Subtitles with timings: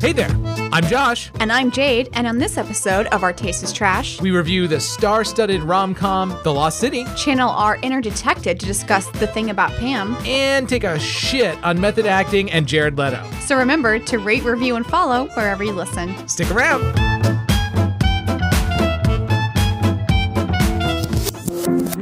[0.00, 0.30] Hey there,
[0.72, 1.30] I'm Josh.
[1.40, 4.80] And I'm Jade, and on this episode of Our Taste is Trash, We review the
[4.80, 9.50] star studded rom com The Lost City channel our inner detective to discuss the thing
[9.50, 10.16] about Pam.
[10.24, 13.22] and take a shit on method acting and Jared Leto.
[13.40, 16.16] So remember to rate, review, and follow wherever you listen.
[16.26, 16.80] Stick around.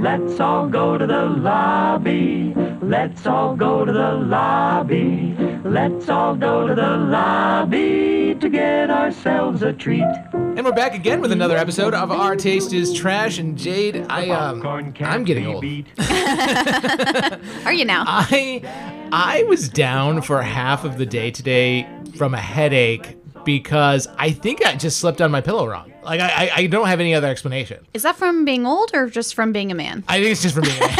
[0.00, 2.54] Let's all go to the lobby.
[2.80, 5.34] Let's all go to the lobby.
[5.64, 10.04] Let's all go to the lobby to get ourselves a treat.
[10.32, 13.38] And we're back again with another episode of Our Taste is Trash.
[13.38, 15.60] And Jade, I um, Popcorn I'm getting old.
[15.60, 15.86] beat.
[17.66, 18.04] Are you now?
[18.06, 18.62] I
[19.12, 23.17] I was down for half of the day today from a headache
[23.48, 25.90] because I think I just slept on my pillow wrong.
[26.04, 27.86] Like I, I, I don't have any other explanation.
[27.94, 30.04] Is that from being old or just from being a man?
[30.06, 30.68] I think it's just for me.
[30.80, 30.92] like,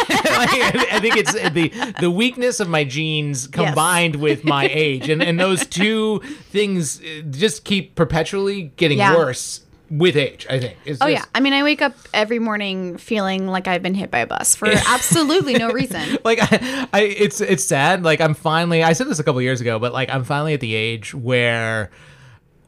[0.94, 1.68] I think it's the
[2.00, 7.20] the weakness of my genes combined with my age, and and those two things uh,
[7.28, 9.14] just keep perpetually getting Yeah.
[9.14, 9.60] worse
[9.90, 10.46] with age.
[10.48, 10.76] I think.
[10.86, 11.30] It's Oh just- yeah.
[11.34, 14.56] I mean, I wake up every morning feeling like I've been hit by a bus
[14.56, 16.16] for absolutely no reason.
[16.24, 18.04] Like I, I, it's it's sad.
[18.04, 18.82] Like I'm finally.
[18.82, 21.90] I said this a couple years ago, but like I'm finally at the age where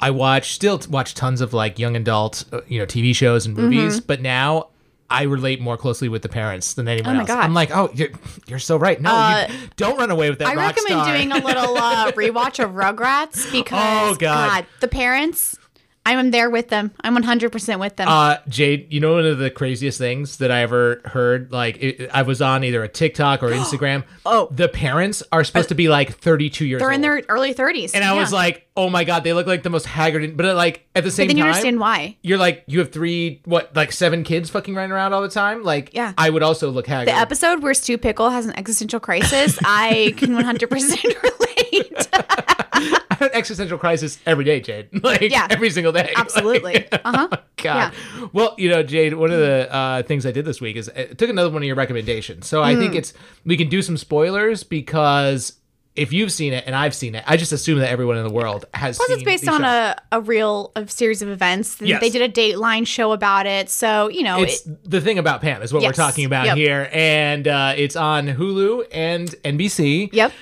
[0.01, 3.45] I watch still t- watch tons of like young adult, uh, you know, TV shows
[3.47, 3.99] and movies.
[3.99, 4.07] Mm-hmm.
[4.07, 4.69] But now
[5.11, 7.27] I relate more closely with the parents than anyone Oh my else.
[7.29, 7.41] God.
[7.45, 8.09] I'm like, oh, you're,
[8.47, 9.01] you're so right.
[9.01, 10.49] No, Uh, you, don't run away with that.
[10.49, 11.15] I recommend star.
[11.17, 14.65] doing a little uh, rewatch of Rugrats because Oh, God.
[14.81, 15.59] the parents,
[16.07, 16.91] I'm there with them.
[17.03, 18.09] I'm 100% with them.
[18.09, 21.53] Uh, Jade, you know one of the craziest things that I ever heard?
[21.53, 24.05] Like, it, I was on either a TikTok or Instagram.
[24.27, 24.49] Oh.
[24.51, 26.87] the parents are supposed to be like 32 years old.
[26.87, 26.95] They're old.
[26.97, 27.93] in their early 30s.
[27.95, 30.37] and I was like, oh my god, they look like the most haggard.
[30.37, 32.17] But like at the same then you time, understand why.
[32.23, 35.63] you're like you have three, what, like seven kids fucking running around all the time.
[35.63, 36.15] Like, Yeah.
[36.17, 37.13] I would also look haggard.
[37.13, 40.71] The episode where Stu Pickle has an existential crisis, I can 100%
[41.23, 43.01] relate.
[43.21, 44.89] Have an existential crisis every day, Jade.
[45.05, 45.47] Like Yeah.
[45.51, 46.13] every single day.
[46.17, 46.73] Absolutely.
[46.75, 47.29] Like, Uh-huh.
[47.57, 47.93] God.
[48.33, 51.05] Well, you know, Jade, one of the uh, things I did this week is I
[51.07, 52.47] took another one of your recommendations.
[52.47, 53.13] So I think it's
[53.45, 55.53] we can do some spoilers because
[55.97, 58.33] if you've seen it and I've seen it, I just assume that everyone in the
[58.33, 61.79] world has Plus, it's based on a, a real a series of events.
[61.83, 62.01] Yes.
[62.01, 63.69] They did a Dateline show about it.
[63.69, 66.57] So, you know, It's it, the thing about Pam is what we're talking about Yep.
[66.57, 70.11] here, and uh, it's on Hulu and NBC.
[70.13, 70.33] yep.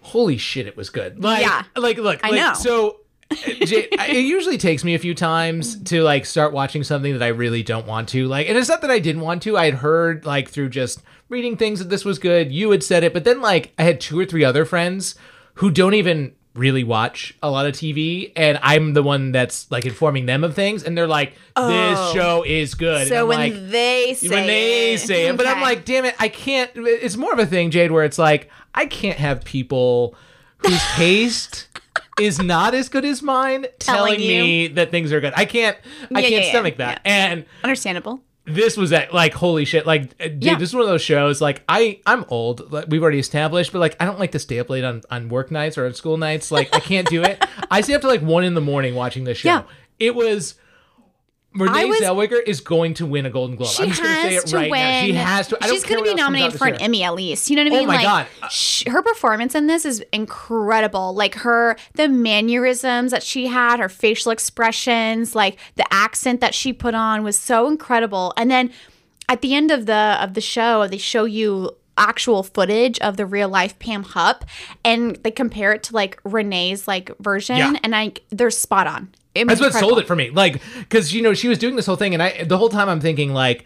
[0.00, 1.22] Holy shit, it was good.
[1.22, 1.62] Like, Yeah.
[1.76, 2.54] like look, I like, know.
[2.54, 2.96] So.
[3.30, 7.28] uh, it usually takes me a few times to like start watching something that I
[7.28, 9.56] really don't want to like, and it's not that I didn't want to.
[9.56, 12.50] I had heard like through just reading things that this was good.
[12.50, 15.14] You had said it, but then like I had two or three other friends
[15.54, 19.86] who don't even really watch a lot of TV, and I'm the one that's like
[19.86, 22.12] informing them of things, and they're like, "This Oh.
[22.14, 25.36] show is good." So when like, they say when they it, say it.
[25.36, 26.70] But I'm like, damn it, I can't.
[26.74, 30.14] It's more of a thing, Jade, where it's like, I can't have people
[30.58, 31.68] whose taste
[32.18, 35.32] is not as good as mine telling, Telling me that things are good.
[35.36, 35.76] I can't.
[36.14, 37.00] I Yeah, can't yeah, yeah, stomach that.
[37.04, 38.20] And understandable.
[38.46, 40.54] This was at like holy shit like uh, dude Yeah.
[40.56, 43.78] this is one of those shows like i i'm old like, we've already established but
[43.80, 46.16] like i don't like to stay up late on on work nights or on school
[46.16, 48.94] nights like i can't do it i stay up to like one in the morning
[48.94, 49.62] watching this show Yeah.
[49.98, 50.54] it was
[51.52, 53.70] Renee was- Zellweger is going to win a Golden Globe.
[53.70, 54.80] She I'm just going to say it right win.
[54.80, 55.02] now.
[55.04, 55.58] She has to.
[55.64, 56.76] I She's going to be else comes out nominated for an.
[56.76, 57.50] Emmy at least.
[57.50, 57.88] You know what I mean?
[57.88, 58.02] Oh mean?
[58.02, 58.52] my like, God.
[58.52, 61.12] sh- her performance in this is incredible.
[61.14, 66.72] Like her, the mannerisms that she had, her facial expressions, like the accent that she
[66.72, 68.32] put on was so incredible.
[68.36, 68.70] And then
[69.28, 73.26] at the end of the of the show, they show you actual footage of the
[73.26, 74.44] real life Pam Hupp,
[74.84, 77.74] and they compare it to like Renee's like version, Yeah.
[77.82, 79.12] and I they're spot on.
[79.34, 80.30] It That's what sold it for me.
[80.30, 82.88] Like, because you know she was doing this whole thing, and I the whole time
[82.88, 83.64] I'm thinking like.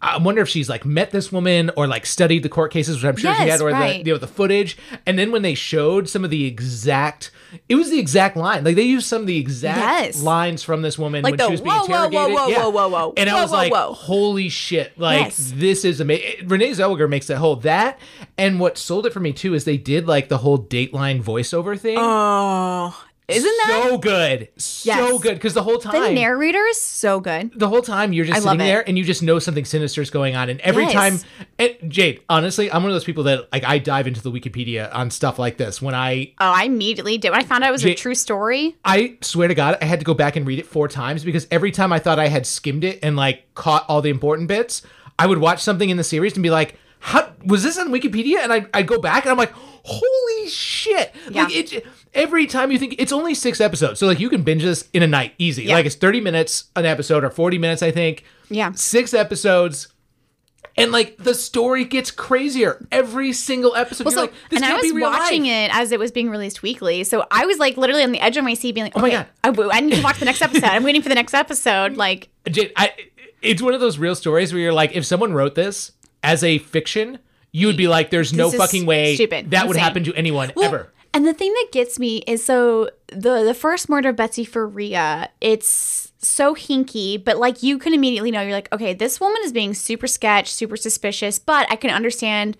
[0.00, 3.04] I wonder if she's like met this woman or like studied the court cases, which
[3.04, 3.94] I'm sure she had, or right.
[4.04, 4.76] the you know the footage.
[5.06, 7.32] And then when they showed some of the exact,
[7.68, 8.62] it was the exact line.
[8.62, 10.22] Like they used some of the exact Yes.
[10.22, 12.34] lines from this woman Like when the she was being whoa, whoa, whoa, interrogated.
[12.36, 12.58] whoa, Yeah.
[12.62, 13.14] whoa, whoa, whoa.
[13.16, 13.92] And I was whoa, like, whoa.
[13.92, 14.96] holy shit!
[14.96, 15.52] Like Yes.
[15.56, 16.46] this is amazing.
[16.46, 17.98] Renee Zellweger makes that whole that,
[18.38, 21.76] and what sold it for me too is they did like the whole Dateline voiceover
[21.76, 21.96] thing.
[21.98, 22.96] Oh,
[23.28, 24.48] isn't that so good?
[24.56, 25.20] So Yes.
[25.22, 27.50] good because the whole time the narrator is so good?
[27.56, 30.10] the whole time you're just I sitting there and you just know something sinister is
[30.10, 30.92] going on and every Yes.
[30.92, 31.18] time
[31.58, 34.94] and jade honestly i'm one of those people that like i dive into the wikipedia
[34.94, 37.30] on stuff like this when i Oh, I immediately did.
[37.30, 39.84] When I found out it was Ja- a true story, i swear to god i
[39.86, 42.28] had to go back and read it four times because every time i thought i
[42.28, 44.82] had skimmed it and like caught all the important bits
[45.18, 48.38] i would watch something in the series and be like how was this on wikipedia
[48.42, 49.52] and i i'd go back and i'm like
[49.84, 51.44] holy shit Yeah.
[51.44, 54.62] like it every time you think it's only six episodes so like you can binge
[54.64, 55.74] this in a night easy Yeah.
[55.74, 58.72] like it's 30 minutes an episode or 40 minutes i think Yeah.
[58.72, 59.88] six episodes
[60.78, 64.04] And like the story gets crazier every single episode.
[64.04, 65.70] Well, so, like, this and I was watching life.
[65.70, 67.02] it as it was being released weekly.
[67.04, 69.08] So I was like literally on the edge of my seat being like, oh my
[69.10, 69.26] God.
[69.42, 70.64] I, I need to watch the next episode.
[70.64, 71.96] I'm waiting for the next episode.
[71.96, 72.92] Like, Jade, I,
[73.40, 75.92] it's one of those real stories where you're like, if someone wrote this
[76.22, 77.20] as a fiction,
[77.52, 80.14] you would be like, there's no This is fucking way stupid, that would happen to
[80.14, 80.92] anyone Well, ever.
[81.16, 85.30] And the thing that gets me is so the the first murder of Betsy Faria,
[85.40, 88.42] it's so hinky, but like you can immediately know.
[88.42, 92.58] You're like, okay, this woman is being super sketch, super suspicious, but I can understand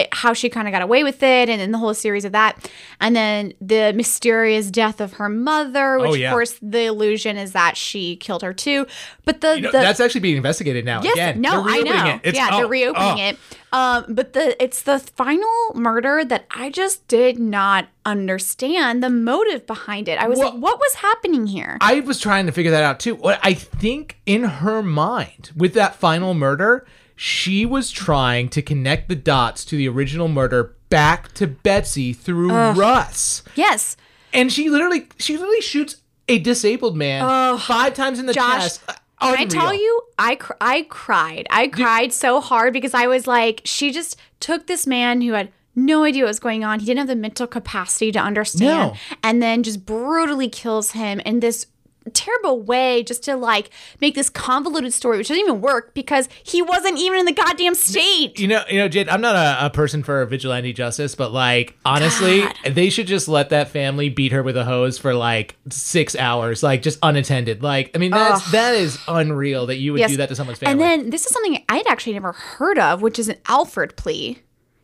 [0.00, 2.32] it, how she kind of got away with it and then the whole series of
[2.32, 2.70] that.
[3.00, 6.28] And then the mysterious death of her mother, which Oh, yeah.
[6.28, 8.86] of course the illusion is that she killed her too.
[9.24, 11.02] But the, You know, the that's actually being investigated now.
[11.02, 12.06] Yes, Again, no, I know.
[12.14, 12.20] It.
[12.28, 13.28] It's- yeah, oh, they're reopening oh.
[13.28, 13.38] it.
[13.72, 19.66] Um, but the it's the final murder that I just did not understand the motive
[19.66, 20.18] behind it.
[20.18, 21.78] I was Well- like, what was happening here?
[21.80, 23.14] I was trying to figure that out too.
[23.14, 26.84] What I think in her mind with that final murder,
[27.22, 32.50] she was trying to connect the dots to the original murder back to Betsy through
[32.50, 33.42] Russ.
[33.54, 33.98] yes,
[34.32, 35.96] And she literally she literally shoots
[36.28, 38.82] a disabled man five times in the Josh, chest.
[38.88, 41.46] Uh, can I tell you, I cr- I cried.
[41.50, 45.52] I cried so hard because I was like, she just took this man who had
[45.76, 46.80] no idea what was going on.
[46.80, 48.96] He didn't have the mental capacity to understand, No.
[49.22, 51.66] and then just brutally kills him in this
[52.14, 53.70] terrible way just to like
[54.00, 57.74] make this convoluted story which doesn't even work because he wasn't even in the goddamn
[57.74, 59.08] state You know, you know, Jade.
[59.08, 63.50] I'm not a, a person for vigilante justice, but like honestly, they should just let
[63.50, 67.62] that family beat her with a hose for like six hours, like just unattended.
[67.62, 70.72] Like, I mean, that's that is unreal that you would do that to someone's family.
[70.72, 74.38] and then this is something i'd actually never heard of which is an alfred plea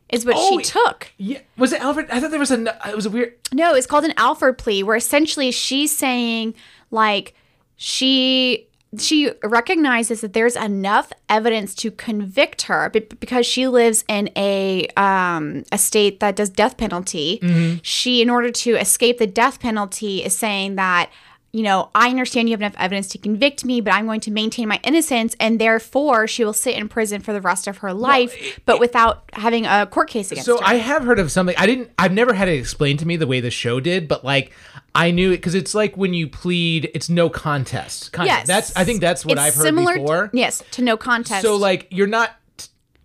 [0.08, 2.08] is what Oh, she took yeah, was it Alfred?
[2.10, 2.62] I thought there was a.
[2.88, 3.34] It was a weird.
[3.52, 6.54] No, it's called an Alfred plea, where essentially she's saying
[6.90, 7.34] like
[7.76, 8.66] she
[8.98, 14.86] she recognizes that there's enough evidence to convict her be- because she lives in a
[14.96, 17.40] um a state that does death penalty.
[17.82, 21.10] She in order to escape the death penalty is saying that
[21.56, 24.30] you know, I understand you have enough evidence to convict me, but I'm going to
[24.30, 27.94] maintain my innocence, and therefore she will sit in prison for the rest of her
[27.94, 30.58] life, but without having a court case against So her.
[30.58, 31.56] So I have heard of something.
[31.56, 31.90] I didn't.
[31.98, 34.52] I've never had it explained to me the way the show did, but like
[34.94, 38.12] I knew it because it's like when you plead, it's no contest.
[38.12, 38.76] Kind yes, That's.
[38.76, 40.30] I think that's what It's I've heard similar before.
[40.34, 41.40] yes, to no contest.
[41.40, 42.36] So like you're not.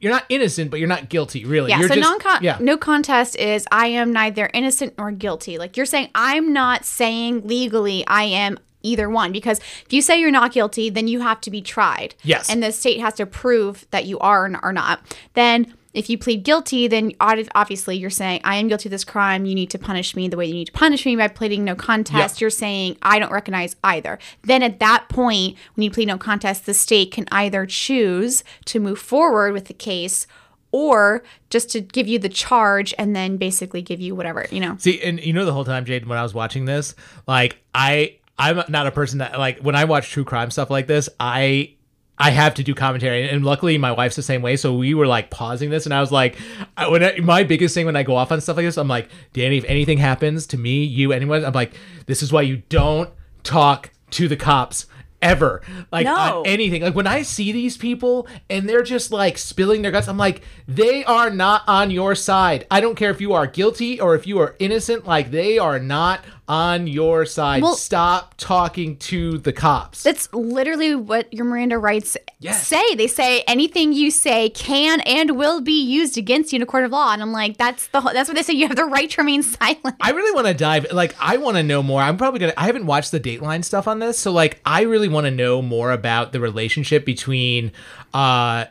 [0.01, 1.69] You're not innocent, but you're not guilty, really.
[1.69, 2.57] Yeah, you're so non yeah.
[2.59, 5.57] no contest is I am neither innocent nor guilty.
[5.57, 10.19] Like you're saying I'm not saying legally I am either one because if you say
[10.19, 12.15] you're not guilty, then you have to be tried.
[12.23, 12.49] Yes.
[12.49, 15.01] And the state has to prove that you are or are not.
[15.35, 19.45] Then if you plead guilty, then obviously you're saying I am guilty of this crime.
[19.45, 21.75] You need to punish me the way you need to punish me by pleading no
[21.75, 22.39] contest.
[22.39, 22.45] Yeah.
[22.45, 24.17] You're saying I don't recognize either.
[24.43, 28.79] Then at that point, when you plead no contest, the state can either choose to
[28.79, 30.27] move forward with the case
[30.71, 34.77] or just to give you the charge and then basically give you whatever, you know.
[34.79, 36.95] See, and you know the whole time, Jade, when I was watching this,
[37.27, 40.87] like I, I'm not a person that like when I watch true crime stuff like
[40.87, 41.75] this, I.
[42.17, 44.55] I have to do commentary, and luckily my wife's the same way.
[44.55, 46.37] So we were like pausing this, and I was like,
[46.77, 48.87] I- when I, my biggest thing when I go off on stuff like this, I'm
[48.87, 51.73] like, Danny, if anything happens to me, you, anyone, I'm like,
[52.05, 53.09] this is why you don't
[53.43, 54.85] talk to the cops
[55.21, 55.61] ever,
[55.91, 56.15] like No.
[56.41, 56.81] on anything.
[56.81, 60.41] Like when I see these people and they're just like spilling their guts, I'm like,
[60.67, 62.65] they are not on your side.
[62.71, 65.05] I don't care if you are guilty or if you are innocent.
[65.07, 67.63] Like they are not on your side.
[67.63, 70.03] Well- Stop talking to the cops.
[70.03, 72.67] That's literally what your Miranda rights Yes.
[72.67, 72.95] say.
[72.95, 76.83] They say anything you say can and will be used against you in a court
[76.83, 77.13] of law.
[77.13, 78.53] And I'm like, that's the whole, that's what they say.
[78.53, 79.95] You have the right to remain silent.
[80.01, 80.87] I really want to dive.
[80.91, 82.01] Like, I want to know more.
[82.01, 82.53] I'm probably gonna.
[82.57, 85.61] I haven't watched the Dateline stuff on this, so like, I really want to know
[85.61, 87.71] more about the relationship between
[88.13, 88.65] uh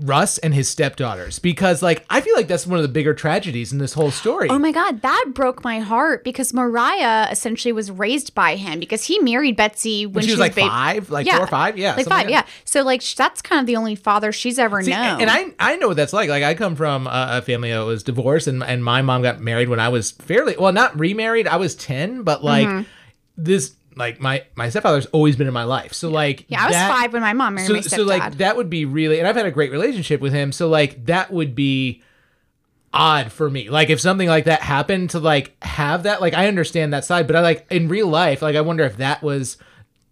[0.00, 3.72] Russ and his stepdaughters because, like, I feel like that's one of the bigger tragedies
[3.72, 4.48] in this whole story.
[4.50, 9.04] Oh my God, that broke my heart because Mariah essentially was raised by him because
[9.04, 11.94] he married Betsy when, when she was like ba- five, like four or five, yeah,
[11.94, 12.44] like five, yeah.
[12.64, 15.20] So like that's kind of the only father she's ever See, known.
[15.20, 16.28] and I I know what that's like.
[16.28, 19.40] Like I come from a, a family that was divorced, and and my mom got
[19.40, 21.46] married when I was fairly well, not remarried.
[21.48, 22.82] I was ten, but like Mm-hmm.
[23.36, 25.92] this, like my my stepfather's always been in my life.
[25.94, 27.96] So like yeah, I was that- five when my mom married So my stepdad.
[27.96, 30.52] so like that would be really, and I've had a great relationship with him.
[30.52, 32.02] So like that would be
[32.92, 33.68] odd for me.
[33.70, 37.26] Like if something like that happened to like have that, like I understand that side,
[37.26, 39.56] but I like in real life, like I wonder if that was.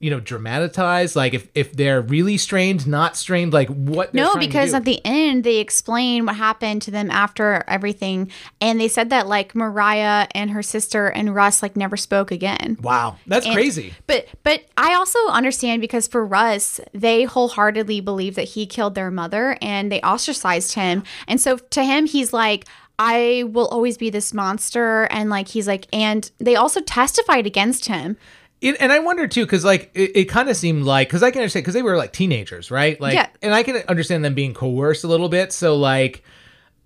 [0.05, 1.17] You know dramatized?
[1.17, 4.13] Like if if they're really strained, not strained, like what?
[4.13, 8.31] they're No, because at the end they explain what happened to them after everything,
[8.61, 12.77] and they said that like Mariah and her sister and Russ like never spoke again.
[12.83, 13.95] wow, that's And- crazy.
[14.07, 19.11] But but I also understand because for Russ, they wholeheartedly believe that he killed their
[19.11, 21.03] mother and they ostracized him.
[21.27, 22.67] And so to him he's like
[22.99, 27.87] I will always be this monster and like he's like and they also testified against
[27.87, 28.17] him.
[28.65, 31.31] It, and I wonder too, because like it, it kind of seemed like because I
[31.31, 32.99] can understand because they were like teenagers, right?
[33.01, 33.29] Like, Yeah.
[33.43, 35.53] and I can understand them being coerced a little bit.
[35.53, 36.23] So like,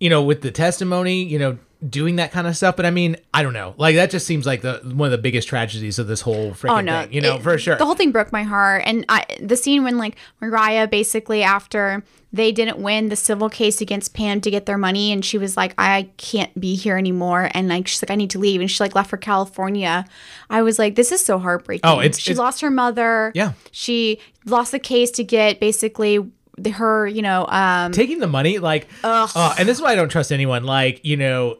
[0.00, 1.56] you know, with the testimony, you know,
[1.86, 2.74] doing that kind of stuff.
[2.76, 3.74] But I mean, I don't know.
[3.76, 6.78] Like that just seems like the one of the biggest tragedies of this whole freaking
[6.78, 7.12] Oh no, thing.
[7.12, 7.76] You know, It- for sure.
[7.76, 12.02] The whole thing broke my heart, and I, the scene when like Mariah basically after
[12.30, 15.56] they didn't win the civil case against Pam to get their money, and she was
[15.56, 18.70] like, "I can't be here anymore," and like she's like, "I need to leave," and
[18.70, 20.04] she like left for California.
[20.50, 23.32] I was like, "This is so heartbreaking." Oh, it's- she it's- lost her mother.
[23.34, 23.52] Yeah.
[23.70, 26.18] she lost the case to get basically
[26.74, 30.08] her, you know, um, taking the money like uh, and this is why i don't
[30.08, 31.56] trust anyone like you know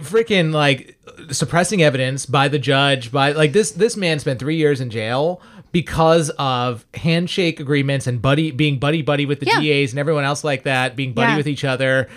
[0.00, 0.98] freaking like
[1.30, 5.40] suppressing evidence by the judge by like this this man spent three years in jail
[5.72, 9.60] because of handshake agreements and buddy being buddy buddy with the Yeah.
[9.60, 11.36] DAs and everyone else like that, being buddy Yeah.
[11.36, 12.08] with each other,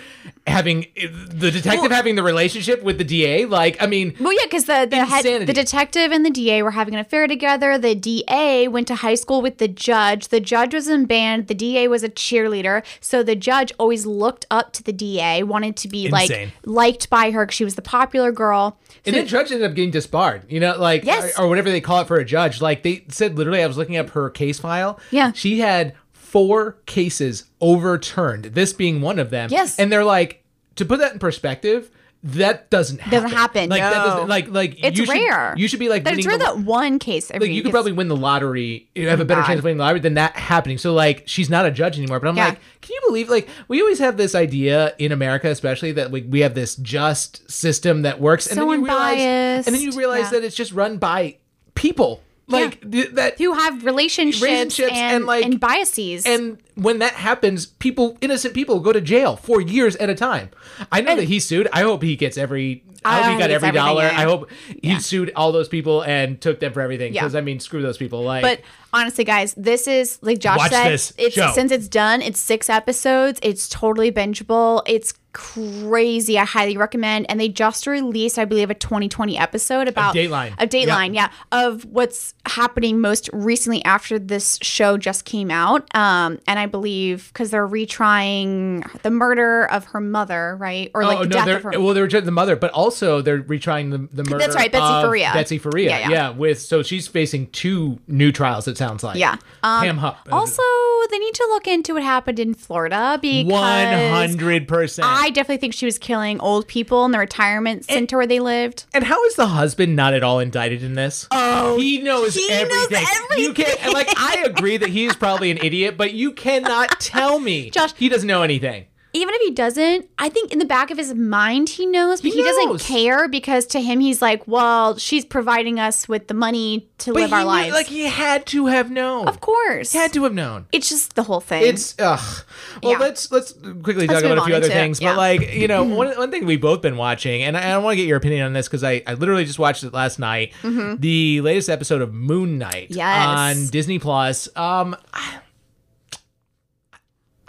[0.46, 3.44] having the detective having the relationship with the DA.
[3.44, 6.70] Like, I mean, Well, yeah, because the the, head, the detective and the DA were
[6.72, 7.78] having an affair together.
[7.78, 10.28] The DA went to high school with the judge.
[10.28, 11.46] The judge was in band.
[11.46, 12.84] The DA was a cheerleader.
[13.00, 16.46] So the judge always looked up to the DA, wanted to be Insane.
[16.64, 18.78] like liked by her because she was the popular girl.
[19.06, 21.38] And then judge ended up getting disbarred, you know, like Yes.
[21.38, 22.60] or, or whatever they call it for a judge.
[22.60, 24.98] Like they said, literally, I was looking up her case file.
[25.10, 25.32] Yeah.
[25.32, 25.94] she had
[26.30, 28.44] four cases overturned.
[28.46, 29.50] This being one of them.
[29.50, 29.78] Yes.
[29.78, 30.44] and they're like
[30.76, 31.90] to put that in perspective.
[32.22, 33.22] That doesn't happen.
[33.22, 35.54] Doesn't happen, Like that doesn't like like It's you should- rare.
[35.56, 37.70] you should be like But it's rare the- that one case every like you could
[37.70, 39.46] probably win the lottery, you have a better God.
[39.46, 40.76] chance of winning the lottery than that happening.
[40.76, 42.20] So like she's not a judge anymore.
[42.20, 42.48] But I'm Yeah.
[42.48, 46.20] like, can you believe like we always have this idea in America, especially that we,
[46.20, 49.66] we have this just system that works, and So then you realize, unbiased.
[49.68, 50.30] and then you realize Yeah.
[50.40, 51.36] that it's just run by
[51.74, 52.20] people,
[52.52, 53.38] like th- that.
[53.38, 56.24] who have relationships, Relationships and, and, like- and biases.
[56.26, 60.50] and when that happens, people, innocent people, go to jail for years at a time.
[60.90, 61.68] I know that he sued.
[61.72, 62.84] I hope he gets every.
[63.02, 64.02] I, I hope he got every dollar.
[64.04, 64.18] yeah.
[64.20, 64.98] I hope he Yeah.
[64.98, 67.14] sued all those people and took them for everything.
[67.14, 67.22] Yeah.
[67.22, 68.22] Because I mean, screw those people.
[68.22, 68.60] Like, But
[68.92, 70.90] honestly, guys, this is like Josh Watch said.
[70.90, 71.50] this it's show.
[71.54, 72.20] since it's done.
[72.20, 73.40] It's six episodes.
[73.42, 74.82] It's totally bingeable.
[74.86, 76.38] It's crazy.
[76.38, 77.26] I highly recommend.
[77.28, 80.52] And they just released, I believe, a 2020 episode about Dateline.
[80.62, 85.92] Of Dateline, yeah, of what's happening most recently after this show just came out.
[85.94, 91.18] Um, and I believe because they're retrying the murder of her mother, right, or like
[91.18, 91.80] oh the no, death of her.
[91.80, 94.38] well, they're just the mother, but also they're retrying the the murder.
[94.38, 95.30] That's right, Betsy Faria.
[95.32, 96.30] Betsy Faria, Yeah, yeah, yeah.
[96.30, 98.66] with so she's facing two new trials.
[98.68, 99.36] It sounds like, yeah.
[99.62, 100.28] Um, Pam Hupp.
[100.32, 100.62] also,
[101.10, 105.06] they need to look into what happened in Florida because one hundred percent.
[105.20, 108.86] I definitely think she was killing old people in the retirement center where they lived.
[108.94, 111.28] And how is the husband not at all indicted in this?
[111.30, 113.04] Oh, he knows he knows everything.
[113.36, 114.08] You can't and, like.
[114.16, 118.26] I agree that he's probably an idiot, but you cannot tell me, Josh- he doesn't
[118.26, 118.86] know anything.
[119.12, 122.30] Even if he doesn't, I think in the back of his mind he knows, but
[122.30, 126.34] He he, doesn't care because to him he's like, well, she's providing us with the
[126.34, 127.72] money to But live our knew- lives.
[127.72, 129.26] like he had to have known.
[129.26, 129.92] of course.
[129.92, 130.66] he had to have known.
[130.70, 131.64] It's just the whole thing.
[131.64, 132.44] It's ugh.
[132.82, 132.98] Well, Yeah.
[132.98, 135.00] let's let's quickly Let's talk about a few other things.
[135.00, 135.10] yeah.
[135.10, 137.92] But like you know, one one thing we've both been watching, and I, I want
[137.92, 140.52] to get your opinion on this because I I literally just watched it last night.
[140.62, 142.96] The latest episode of Moon Knight Mm-hmm.
[142.98, 143.26] Yes.
[143.28, 144.48] on Disney Plus.
[144.56, 145.38] Um, I,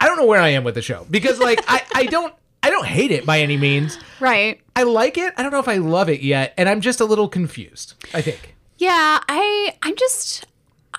[0.02, 2.70] I don't know where I am with the show because like I I don't I
[2.70, 3.98] don't hate it by any means.
[4.20, 4.60] right.
[4.74, 5.32] I like it.
[5.36, 7.94] I don't know if I love it yet, and I'm just a little confused.
[8.14, 8.54] I think.
[8.78, 10.46] Yeah, I I'm just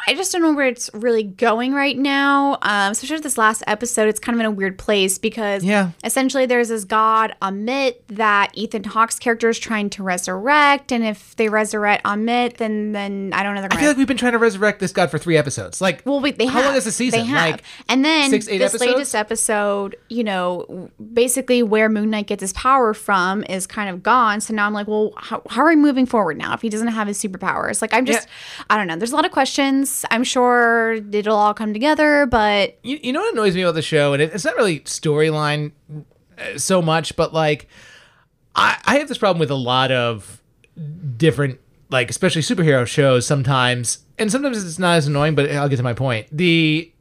[0.08, 2.58] I just don't know where it's really going right now.
[2.62, 5.92] Um, especially with this last episode, it's kind of in a weird place because Yeah.
[6.04, 11.36] essentially there's this god Ammit that Ethan Hawke's character is trying to resurrect, and if
[11.38, 14.38] they resurrect Ammit, then then I don't know I feel like we've been trying to
[14.40, 15.80] resurrect this god for three episodes.
[15.80, 16.66] Like, well, wait, they how have.
[16.66, 17.22] long is the season?
[17.22, 17.52] They have.
[17.52, 18.92] Like and then six, eight this episodes?
[18.92, 24.04] latest episode, you know, basically where Moon Knight gets his power from is kind of
[24.04, 24.42] gone.
[24.42, 26.88] So now I'm like, well, how, how are we moving forward now if he doesn't
[26.90, 27.82] have his superpowers?
[27.82, 28.28] Like, I'm just,
[28.70, 28.96] I don't know.
[28.98, 29.93] There's a lot of questions.
[30.12, 33.82] I'm sure it'll all come together, but you, you know what annoys me about the
[33.82, 35.72] show, and it, it's not really storyline
[36.38, 37.68] uh, so much, but like
[38.56, 40.42] I, I have this problem with a lot of
[41.18, 41.60] different,
[41.90, 45.36] like especially superhero shows sometimes, and sometimes it's not as annoying.
[45.36, 46.28] But I'll get to my point.
[46.32, 46.92] The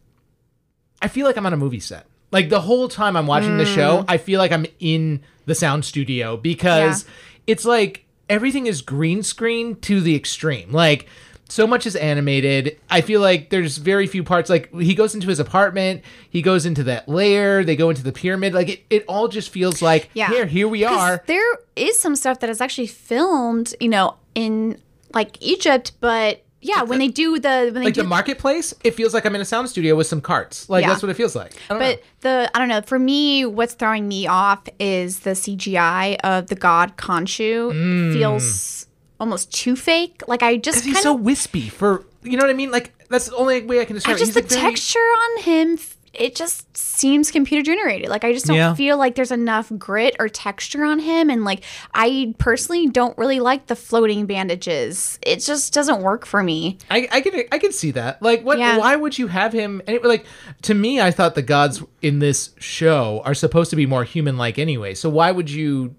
[1.01, 2.07] I feel like I'm on a movie set.
[2.31, 5.85] Like the whole time I'm watching the show, I feel like I'm in the sound
[5.85, 7.11] studio because Yeah.
[7.49, 10.73] it's like everything is green screen to the extreme.
[10.73, 11.07] Like
[11.53, 12.79] so much is animated.
[12.89, 14.49] I feel like there's very few parts.
[14.49, 18.11] Like he goes into his apartment, he goes into that lair, they go into the
[18.11, 18.55] pyramid.
[18.55, 20.31] Like it, it all just feels like Yeah.
[20.31, 21.23] here, here we are.
[21.27, 24.81] There is some stuff that is actually filmed, you know, in
[25.13, 28.95] like Egypt, but yeah, when they do the when they Like do the marketplace, it
[28.95, 30.71] feels like I'm in a sound studio with some carts.
[30.71, 30.89] Like Yeah.
[30.89, 31.53] that's what it feels like.
[31.69, 31.97] I don't know.
[31.97, 32.81] But the I don't know.
[32.81, 38.13] For me, what's throwing me off is the CGI of the god Khonshu mm.
[38.15, 38.87] feels
[39.23, 40.23] almost too fake.
[40.27, 42.71] Like I just he's kind so wispy for you know what I mean.
[42.73, 44.17] Like that's the only way I can describe.
[44.17, 45.79] I just He's the like very- texture on him.
[46.15, 48.11] It just seems computer generated.
[48.11, 48.75] Like I just don't Yeah.
[48.75, 51.63] feel like there's enough grit or texture on him, and like
[51.95, 55.19] I personally don't really like the floating bandages.
[55.23, 56.77] It just doesn't work for me.
[56.91, 58.21] I, I can I can see that.
[58.21, 58.59] Like, what?
[58.59, 58.77] Yeah.
[58.77, 59.81] Why would you have him?
[59.87, 60.27] And it, like
[60.63, 64.59] to me, I thought the gods in this show are supposed to be more human-like
[64.59, 64.93] anyway.
[64.93, 65.95] So why would you?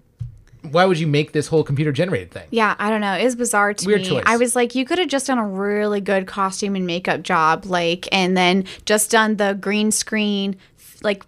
[0.70, 2.46] Why would you make this whole computer generated thing?
[2.50, 3.14] Yeah, I don't know.
[3.14, 4.08] It was bizarre to Weird me.
[4.08, 4.22] choice.
[4.26, 7.66] I was like, you could have just done a really good costume and makeup job,
[7.66, 10.56] like, and then just done the green screen,
[11.02, 11.22] like,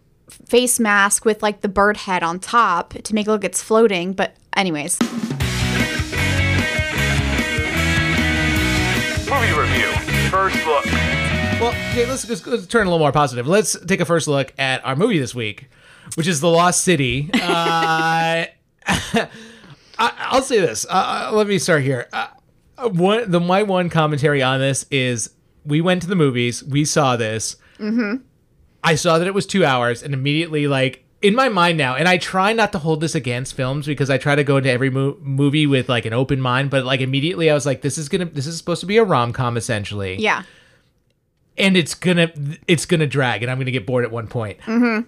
[0.46, 4.12] face mask with like the bird head on top to make it look it's floating.
[4.12, 4.98] But anyways,
[9.28, 9.90] Movie review.
[10.30, 10.84] First look.
[11.60, 13.46] Well, okay, let's, let's, let's turn a little more positive.
[13.46, 15.68] Let's take a first look at our movie this week,
[16.14, 17.30] which is The Lost City.
[17.42, 18.46] Uh,
[18.86, 19.28] I,
[19.98, 20.86] I'll say this.
[20.88, 22.08] Uh, let me start here.
[22.12, 22.28] Uh,
[22.88, 25.30] one, the my one commentary on this is
[25.64, 27.56] we went to the movies, we saw this.
[27.78, 28.22] Mm-hmm.
[28.84, 32.06] I saw that it was two hours, and immediately, like in my mind now, and
[32.06, 34.90] I try not to hold this against films because I try to go into every
[34.90, 36.70] mo- movie with like an open mind.
[36.70, 39.04] But like immediately, I was like, this is gonna, this is supposed to be a
[39.04, 40.44] rom com essentially yeah,
[41.58, 42.30] and it's gonna
[42.68, 44.58] it's gonna drag and i'm gonna get bored at one point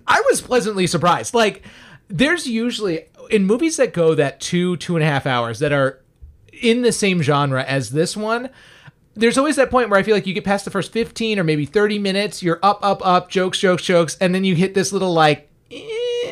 [0.06, 1.62] i was pleasantly surprised like
[2.08, 6.00] there's usually in movies that go that two two and a half hours that are
[6.52, 8.50] in the same genre as this one
[9.14, 11.44] there's always that point where i feel like you get past the first 15 or
[11.44, 14.92] maybe 30 minutes you're up up up jokes jokes jokes and then you hit this
[14.92, 15.76] little like eh,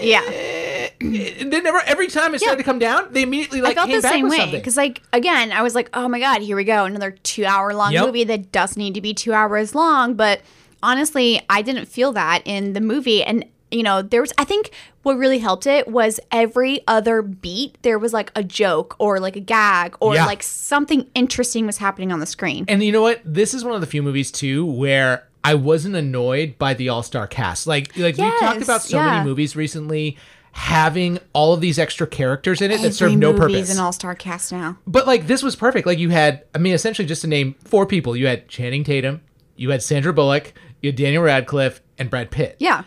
[0.01, 0.23] yeah.
[0.27, 3.75] Eh, and then never every time it started to come down they immediately like I
[3.75, 6.41] felt came the back same way because, like, again, I was like, oh my god,
[6.41, 8.07] here we go, another two-hour long Yep.
[8.07, 10.15] movie that doesn't need to be two hours long.
[10.15, 10.41] But
[10.83, 13.45] honestly, I didn't feel that in the movie, and
[13.77, 14.33] you know, there was.
[14.39, 14.71] I think
[15.03, 19.37] what really helped it was every other beat there was like a joke or like
[19.37, 20.27] a gag or Yeah.
[20.27, 22.65] like something interesting was happening on the screen.
[22.69, 23.21] And you know what?
[23.25, 27.29] This is one of the few movies too where I wasn't annoyed by the all-star
[27.29, 27.67] cast.
[27.69, 29.11] Like like we talked about so yeah.
[29.13, 30.17] many movies recently
[30.53, 33.71] having all of these extra characters in it that serve no purpose.
[33.73, 34.77] an all-star cast now.
[34.87, 35.87] but like this was perfect.
[35.87, 39.21] Like you had I mean essentially just to name four people, you had Channing Tatum,
[39.55, 42.57] you had Sandra Bullock, you had Daniel Radcliffe and Brad Pitt.
[42.59, 42.83] Yeah,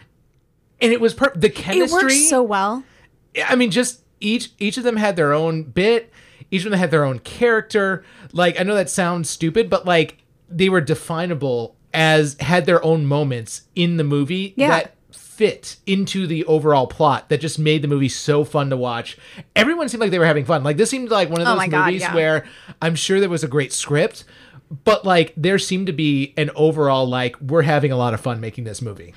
[0.82, 2.84] And it was per- the it chemistry works so well.
[3.46, 6.12] I mean, just each each of them had their own bit.
[6.52, 8.04] Each of them had their own character.
[8.32, 13.06] Like I know that sounds stupid, but like they were definable as had their own
[13.06, 14.70] moments in the movie Yeah.
[14.70, 19.18] that fit into the overall plot that just made the movie so fun to watch.
[19.56, 20.64] Everyone seemed like they were having fun.
[20.64, 22.14] Like this seemed like one of Oh those God, movies yeah.
[22.16, 22.46] where
[22.82, 24.24] I'm sure there was a great script,
[24.84, 28.40] but like there seemed to be an overall like we're having a lot of fun
[28.42, 29.14] making this movie.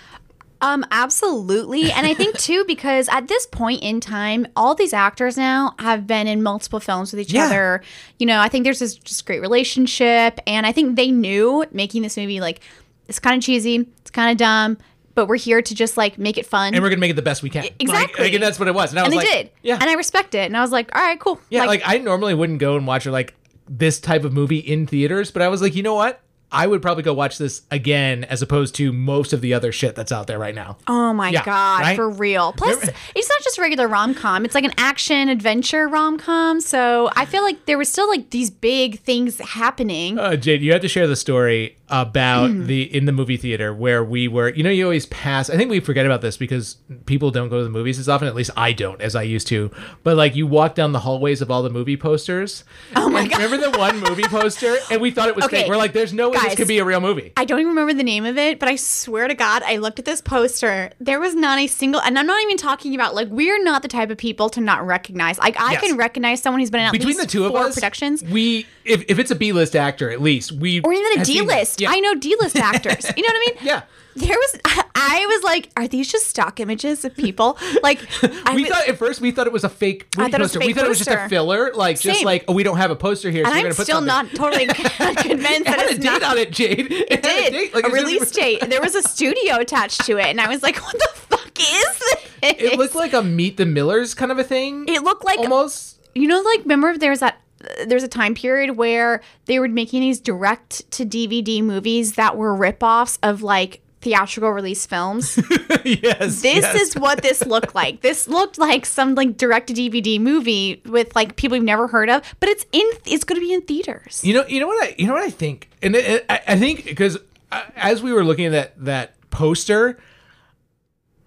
[0.63, 1.91] Um, absolutely.
[1.91, 6.07] And I think too, because at this point in time, all these actors now have
[6.07, 7.47] been in multiple films with each Yeah.
[7.47, 7.83] other.
[8.19, 10.39] You know, I think there's this just great relationship.
[10.47, 12.61] And I think they knew making this movie like
[13.09, 14.79] it's kind of cheesy, it's kind of dumb,
[15.17, 16.73] but we're here to just like make it fun.
[16.75, 17.67] And we're gonna make it the best we can.
[17.81, 18.25] Exactly.
[18.25, 18.91] Like, and that's what it was.
[18.91, 19.51] And I and was they like, did.
[19.63, 19.79] Yeah.
[19.81, 20.47] And I respect it.
[20.47, 21.41] And I was like, all right, cool.
[21.51, 23.35] Yeah, like, I normally wouldn't go and watch like
[23.69, 26.21] this type of movie in theaters, but I was like, you know what?
[26.53, 29.95] I would probably go watch this again as opposed to most of the other shit
[29.95, 30.77] that's out there right now.
[30.87, 31.97] Oh my Yeah, god, right?
[31.97, 32.53] for real.
[32.53, 32.83] Plus,
[33.15, 36.61] it's not just a regular rom com; it's like an action adventure rom com.
[36.61, 40.19] So I feel like there was still like these big things happening.
[40.19, 42.67] Uh, Jade, you have to share the story about Mm.
[42.67, 44.49] the in the movie theater where we were.
[44.51, 45.49] You know, you always pass.
[45.51, 48.29] I think we forget about this because people don't go to the movies as often.
[48.29, 49.71] At least I don't, as I used to.
[50.03, 52.65] But like, you walk down the hallways of all the movie posters.
[52.97, 53.43] Oh my god!
[53.43, 55.69] Remember the one movie poster, and we thought it was Okay, fake.
[55.69, 57.33] We're like, there's no way this could be a real movie.
[57.37, 59.99] I don't even remember the name of it, but I swear to God, I looked
[59.99, 60.91] at this poster.
[61.01, 63.89] There was not a single, and I'm not even talking about like we're not the
[63.89, 65.39] type of people to not recognize.
[65.39, 65.81] Like I Yes.
[65.83, 68.23] can recognize someone who's been in at Between the two of us, productions.
[68.25, 71.41] we if, if it's a B list actor, at least we Or even a D
[71.43, 71.81] list.
[71.81, 71.91] Yeah.
[71.91, 73.05] I know D list actors.
[73.17, 73.57] You know what I mean?
[73.63, 73.83] Yeah.
[74.15, 74.61] There was,
[74.95, 77.57] I was like, are these just stock images of people?
[77.83, 77.99] Like,
[78.47, 80.45] I we was- thought at first we thought it was a fake movie thought it
[80.45, 80.59] poster.
[80.59, 82.77] a we fake thought it was just a filler, like just like oh, we don't
[82.77, 84.07] have a poster here, so and we're I'm still something.
[84.07, 86.23] not totally convinced It that had a it's date not.
[86.23, 86.91] on it, Jade.
[86.93, 88.61] It, had did date, like, a it release date.
[88.69, 91.99] There was a studio attached to it, and I was like, "What the fuck is
[91.99, 94.87] this?" It looked like a Meet the Millers kind of a thing.
[94.89, 96.01] It looked like almost.
[96.15, 97.39] you know, like remember there was that
[97.87, 102.53] there's a time period where they were making these direct to DVD movies that were
[102.57, 105.37] ripoffs of like theatrical release films.
[105.85, 106.43] yes.
[106.43, 106.75] This yes.
[106.75, 108.03] is what this looked like.
[108.03, 112.11] This looked like some like direct to DVD movie with like people you've never heard
[112.11, 114.23] of, but it's in it's going to be in theaters.
[114.25, 116.41] You know, you know what I, you know what I think, and it, it- I,
[116.49, 117.17] I think because
[117.51, 119.99] uh, as we were looking at that that poster,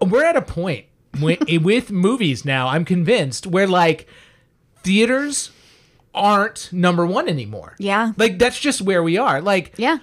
[0.00, 0.86] we're at a point
[1.20, 2.68] with, with movies now.
[2.68, 4.06] I'm convinced where like
[4.82, 5.50] theaters
[6.14, 7.74] aren't number one anymore.
[7.78, 8.12] Yeah.
[8.16, 9.40] like that's just where we are.
[9.42, 9.98] Like, Yeah.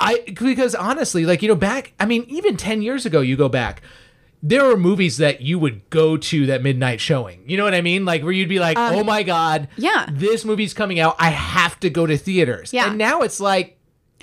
[0.00, 3.48] I because honestly, like you know, back I mean, even ten years ago, you go
[3.48, 3.82] back,
[4.42, 7.42] there were movies that you would go to that midnight showing.
[7.46, 8.04] You know what I mean?
[8.06, 10.06] Like where you'd be like, oh my god, Um, yeah.
[10.10, 11.16] this movie's coming out.
[11.18, 12.72] I have to go to theaters.
[12.72, 12.88] Yeah.
[12.88, 13.76] and now it's like,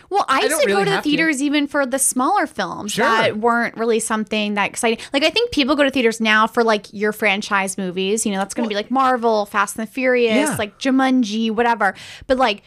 [0.09, 1.09] Well, I used don't to really go to the have to.
[1.09, 3.05] theaters even for the smaller films Sure.
[3.05, 4.97] that weren't really something that exciting.
[5.13, 8.25] Like I think people go to theaters now for like your franchise movies.
[8.25, 10.55] You know, that's going to be like Marvel, Fast and the Furious, Yeah.
[10.57, 11.93] like Jumanji, whatever.
[12.25, 12.63] But like,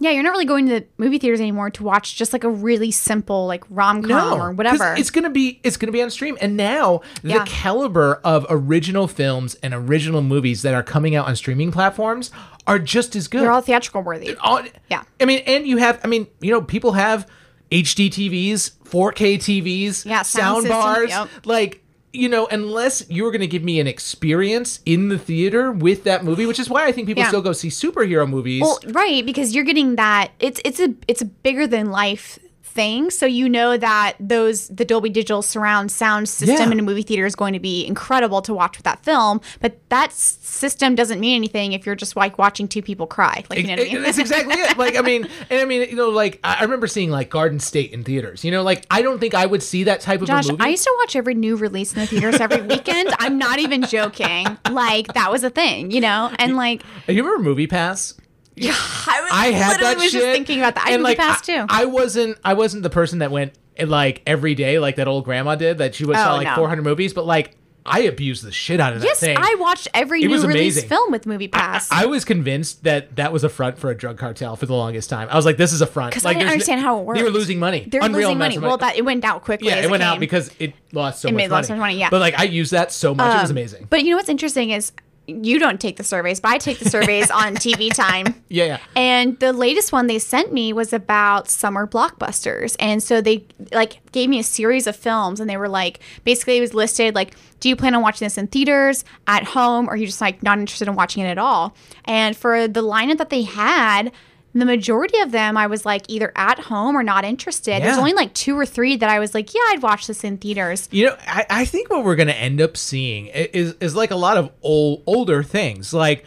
[0.00, 2.48] yeah, you're not really going to the movie theaters anymore to watch just like a
[2.50, 4.94] really simple like rom com no, or whatever.
[4.96, 9.54] It's gonna be it's gonna be on stream, and now the caliber of original films
[9.56, 12.30] and original movies that are coming out on streaming platforms
[12.66, 13.42] are just as good.
[13.42, 14.34] They're all theatrical worthy.
[14.36, 15.02] all, Yeah.
[15.20, 17.28] I mean, and you have, I mean, you know, people have
[17.70, 21.10] HD TVs, 4K TVs, Yeah, sound sound bars.
[21.10, 21.28] yep.
[21.44, 21.83] Like,
[22.14, 26.24] you know, unless you're going to give me an experience in the theater with that
[26.24, 27.28] movie, which is why I think people Yeah.
[27.28, 28.62] still go see superhero movies.
[28.62, 32.38] Well, right, because you're getting that it's it's a it's a bigger than life
[32.74, 33.10] thing.
[33.10, 36.72] So you know that those the Dolby Digital surround sound system Yeah.
[36.72, 39.40] in a movie theater is going to be incredible to watch with that film.
[39.60, 43.44] But that system doesn't mean anything if you're just like watching two people cry.
[43.48, 44.02] Like you know what I mean?
[44.02, 44.76] That's exactly it.
[44.76, 47.92] Like, I mean, and I mean, you know, like I remember seeing like Garden State
[47.92, 48.44] in theaters.
[48.44, 50.64] You know, like I don't think I would see that type of Josh, a movie.
[50.64, 53.10] I used to watch every new release in the theaters every weekend.
[53.18, 54.46] I'm not even joking.
[54.70, 56.30] Like that was a thing, you know?
[56.38, 58.14] And like you remember Movie Pass?
[58.60, 60.12] I, was, I had that was shit.
[60.12, 60.86] just thinking about that.
[60.86, 61.66] I and, like, past too.
[61.68, 62.38] I wasn't.
[62.44, 65.78] I wasn't the person that went like every day, like that old grandma did.
[65.78, 66.54] That she would saw Oh, like no.
[66.56, 69.36] 400 movies, but like I abused the shit out of that yes, thing.
[69.38, 71.90] I watched every It new release film with Movie Pass.
[71.92, 75.10] I was convinced that that was a front for a drug cartel for the longest
[75.10, 75.28] time.
[75.30, 76.12] I was like, this is a front.
[76.12, 77.18] Because like, I didn't understand no- how it worked.
[77.18, 77.84] They were losing money.
[77.86, 78.56] They're Unreal losing money.
[78.56, 79.68] of Well, that it went out quickly.
[79.68, 80.20] yeah, as it went out came.
[80.20, 81.58] because it lost so It much made money.
[81.58, 82.08] lots of money, yeah.
[82.08, 83.36] But like I used that so much.
[83.36, 83.86] it was Um, amazing.
[83.90, 84.92] But you know what's interesting is
[85.26, 88.42] you don't take the surveys, but I take the surveys on TV time.
[88.48, 88.78] Yeah, yeah.
[88.94, 92.76] And the latest one they sent me was about summer blockbusters.
[92.78, 96.58] And so they like gave me a series of films and they were like basically
[96.58, 99.92] it was listed like do you plan on watching this in theaters, at home, or
[99.92, 101.74] are you just like not interested in watching it at all?
[102.04, 104.12] And for the lineup that they had,
[104.54, 107.82] the majority of them I was like either at home or not interested.
[107.82, 110.38] There's only like two or three that I was like, yeah, I'd watch this in
[110.38, 110.88] theaters.
[110.92, 114.16] You know, I, I think what we're gonna end up seeing is is like a
[114.16, 116.24] lot of old older things, like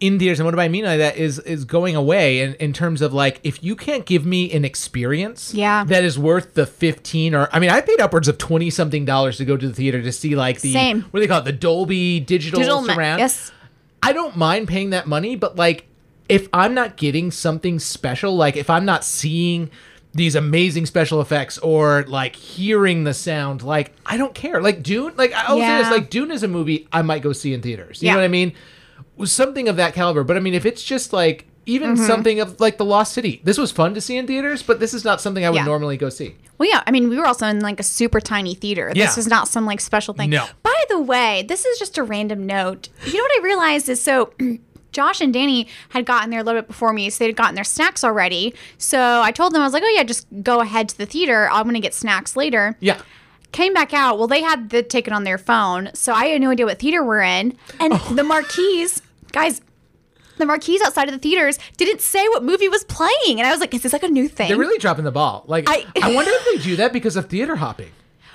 [0.00, 0.38] in theaters.
[0.38, 3.12] And what do I mean by that is is going away in, in terms of
[3.12, 5.82] like if you can't give me an experience Yeah.
[5.84, 9.38] that is worth the 15 or I mean I paid upwards of 20 something dollars
[9.38, 11.02] to go to the theater to see like the Same.
[11.02, 11.46] what do they call it?
[11.46, 13.18] The Dolby digital, Digital ma- surround.
[13.18, 13.50] yes.
[14.00, 15.87] I don't mind paying that money, but like
[16.28, 19.70] if I'm not getting something special, like if I'm not seeing
[20.14, 24.60] these amazing special effects or like hearing the sound, like I don't care.
[24.62, 27.52] Like Dune, like I'll say this, like Dune is a movie I might go see
[27.54, 28.02] in theaters.
[28.02, 28.12] You Yeah.
[28.14, 28.52] know what I mean?
[29.16, 30.24] Was something of that caliber.
[30.24, 32.06] But I mean, if it's just like even Mm-hmm.
[32.06, 34.94] something of like The Lost City, this was fun to see in theaters, but this
[34.94, 35.64] is not something I would Yeah.
[35.66, 36.34] normally go see.
[36.56, 36.82] Well, yeah.
[36.86, 38.90] I mean, we were also in like a super tiny theater.
[38.94, 39.04] Yeah.
[39.06, 40.30] This is not some like special thing.
[40.30, 40.46] No.
[40.62, 42.88] By the way, this is just a random note.
[43.04, 44.32] You know what I realized is so.
[44.92, 47.64] Josh and Danny had gotten there a little bit before me, so they'd gotten their
[47.64, 48.54] snacks already.
[48.78, 51.48] So I told them, I was like, oh, yeah, just go ahead to the theater.
[51.50, 52.76] I'm going to get snacks later.
[52.80, 53.00] Yeah.
[53.52, 54.18] Came back out.
[54.18, 55.90] Well, they had the ticket on their phone.
[55.94, 57.56] So I had no idea what theater we're in.
[57.80, 58.12] And Oh.
[58.14, 59.60] the marquees, guys,
[60.36, 63.38] the marquees outside of the theaters didn't say what movie was playing.
[63.40, 64.48] And I was like, is this like a new thing?
[64.48, 65.44] They're really dropping the ball.
[65.46, 67.90] Like I, I- wonder if they do that because of theater hopping.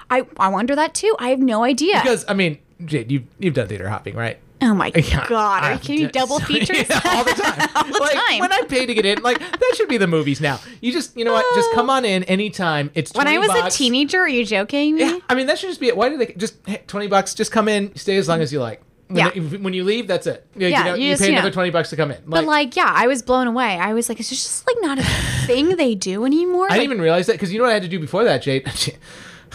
[0.10, 1.16] I, I wonder that too.
[1.18, 2.00] I have no idea.
[2.04, 4.38] Because I mean, Jade, you've you've done theater hopping, right?
[4.66, 5.64] Oh my Yeah, god!
[5.64, 6.12] Are you uh, kidding me?
[6.12, 7.70] done- Double features Yeah, all the time.
[7.76, 8.40] All the like, time.
[8.40, 10.60] When I pay to get in, like that should be the movies now.
[10.82, 11.46] You just, you know what?
[11.56, 12.90] Just come on in anytime.
[12.96, 13.76] It's 20 When I was bucks.
[13.76, 15.02] a teenager, are you joking me?
[15.02, 15.98] Yeah, I mean that should just be it.
[15.98, 17.34] Why do they just hey, twenty bucks?
[17.34, 18.82] Just come in, stay as long as you like.
[19.08, 19.34] When, Yeah.
[19.34, 20.48] you, when you leave, that's it.
[20.56, 21.54] Like, Yeah, you, know, you you, just, pay you another know.
[21.54, 22.22] twenty bucks to come in.
[22.26, 23.78] But like, yeah, I was blown away.
[23.78, 25.04] I was like, it's just like not a
[25.46, 26.66] thing they do anymore.
[26.66, 28.24] I Like, didn't even realize that because you know what I had to do before
[28.24, 28.66] that, Jade.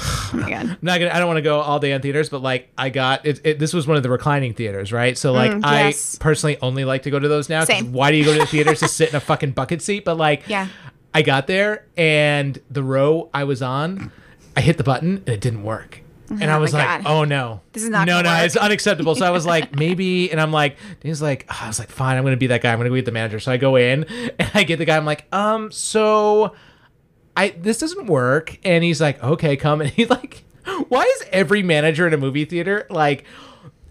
[0.00, 0.66] Oh my god.
[0.70, 1.10] I'm not gonna.
[1.12, 3.58] I don't want to go all day on theaters, but like I got it, it.
[3.58, 5.16] This was one of the reclining theaters, right?
[5.18, 6.16] So like Mm, I yes.
[6.18, 7.64] personally only like to go to those now.
[7.64, 7.92] Same.
[7.92, 10.04] Why do you go to the theaters to sit in a fucking bucket seat?
[10.04, 10.68] But like, Yeah.
[11.14, 14.12] I got there and the row I was on,
[14.56, 16.02] I hit the button and it didn't work.
[16.30, 17.02] And I was like, God.
[17.10, 18.44] "Oh no, This is not no, no, work.
[18.44, 21.78] it's unacceptable." So I was like, "Maybe," and I'm like, "He's like," oh, I was
[21.78, 22.70] like, "Fine, I'm gonna be that guy.
[22.70, 24.04] I'm gonna go get the manager." So I go in
[24.38, 24.98] and I get the guy.
[24.98, 26.54] I'm like, "Um, so
[27.38, 30.44] I this doesn't work," and he's like, "Okay, come." And he's like,
[30.88, 33.24] "Why is every manager in a movie theater like?"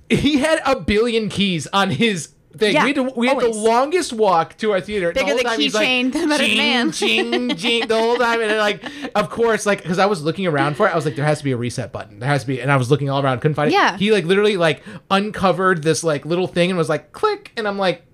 [0.10, 2.34] He had a billion keys on his.
[2.58, 2.74] Thing.
[2.74, 5.12] Yeah, we had, to, we had the longest walk to our theater.
[5.12, 8.42] Bigger the like, keychain than the "Ching, man." ching, ching, the whole time.
[8.42, 8.84] And like,
[9.14, 11.38] of course, like, because I was looking around for it, I was like, there has
[11.38, 12.18] to be a reset button.
[12.18, 13.74] There has to be, and I was looking all around, couldn't find it.
[13.74, 13.96] Yeah.
[13.98, 14.82] He like literally like
[15.12, 18.07] uncovered this like little thing and was like, click, and I'm like,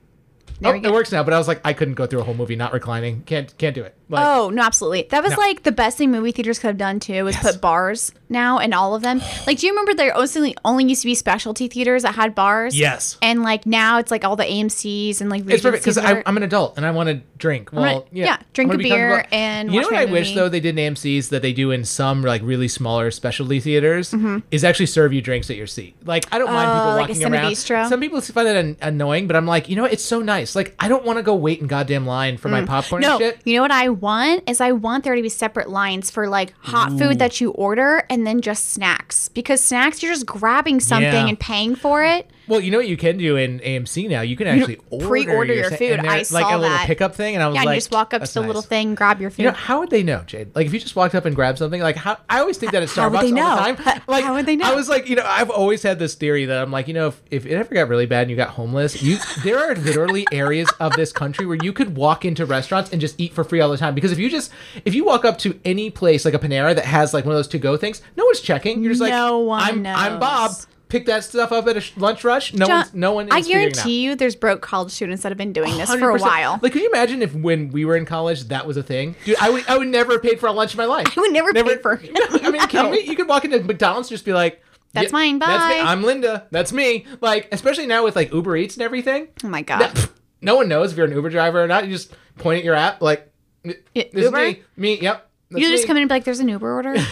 [0.60, 1.24] There oh, it works now.
[1.24, 3.24] But I was like, I couldn't go through a whole movie not reclining.
[3.24, 3.96] Can't can't do it.
[4.10, 5.08] Like, Oh no, absolutely.
[5.12, 5.38] That was No.
[5.38, 7.24] like the best thing movie theaters could have done too.
[7.26, 9.22] Was put bars now and all of them.
[9.48, 12.78] Like, do you remember there only only used to be specialty theaters that had bars?
[12.78, 13.18] Yes.
[13.22, 16.44] And like now it's like all the AMC's and like It's perfect because I'm an
[16.44, 17.72] adult and I want to drink.
[17.72, 20.60] Well, gonna- yeah, yeah, drink a beer and you know what I wish though they
[20.60, 24.40] did in AMC's that they do in some like really smaller specialty theaters Mm-hmm.
[24.52, 25.96] is actually serve you drinks at your seat.
[26.06, 27.52] Like I don't mind people Oh, like a walking around.
[27.52, 27.88] Cinebistro?
[27.90, 29.94] Some people find that an- annoying, but I'm like, you know, what?
[29.94, 30.56] it's so nice.
[30.56, 33.20] Like I don't want to go wait in goddamn line for my popcorn Mm.
[33.20, 36.28] no, you know what I want is I want there to be separate lines for
[36.28, 40.80] like hot food that you order and then just snacks because snacks you're just grabbing
[40.80, 41.28] something Yeah.
[41.28, 42.30] and paying for it.
[42.48, 44.22] Well, you know what you can do in AMC now?
[44.22, 46.00] You can actually order pre-order your sa- food.
[46.02, 46.86] I like saw a little that.
[46.88, 48.96] pickup thing, and I was Yeah, like, you just walk up to the little thing,
[48.96, 49.40] grab your food.
[49.44, 50.54] You know, how would they know, Jade?
[50.56, 52.84] Like, if you just walked up and grabbed something, like, how I always think that
[52.84, 53.74] at Starbucks How would they all know?
[53.74, 54.02] the time.
[54.08, 54.66] Like, how would they know?
[54.66, 57.08] I was like, you know, I've always had this theory that I'm like, you know,
[57.08, 60.26] if, if it ever got really bad and you got homeless, you there are literally
[60.32, 63.62] areas of this country where you could walk into restaurants and just eat for free
[63.62, 63.96] all the time.
[63.96, 64.52] Because if you just
[64.84, 67.38] if you walk up to any place like a Panera that has like one of
[67.38, 68.84] those to go things, no one's checking.
[68.84, 70.52] You're just like, No one I'm I'm Bob.
[70.94, 72.54] Pick that stuff up at a lunch rush.
[72.54, 73.26] No John, one's no one.
[73.28, 73.74] Is I figuring it out.
[73.74, 76.60] guarantee you, there's broke college students that have been doing this for a while.
[76.62, 79.16] Like, could you imagine if when we were in college that was a thing?
[79.26, 81.08] Dude, I would I would never have paid for a lunch in my life.
[81.18, 82.12] I would never pay for- it.
[82.46, 82.94] I mean, No.
[82.94, 84.62] you, you could walk into McDonald's and just be like,
[84.94, 85.82] That's mine, That's me.
[85.84, 86.46] bye." I'm Linda.
[86.52, 87.08] That's me.
[87.22, 89.30] Like, especially now with like Uber Eats and everything.
[89.44, 89.98] oh my god.
[90.42, 91.86] no one knows if you're an Uber driver or not.
[91.88, 93.32] You just point at your app, like,
[93.64, 94.38] this Uber?
[94.40, 94.64] is me.
[94.78, 95.00] Me.
[95.02, 95.28] Yep.
[95.62, 95.88] You just me.
[95.88, 97.06] come in and be like, "There's an Uber order," and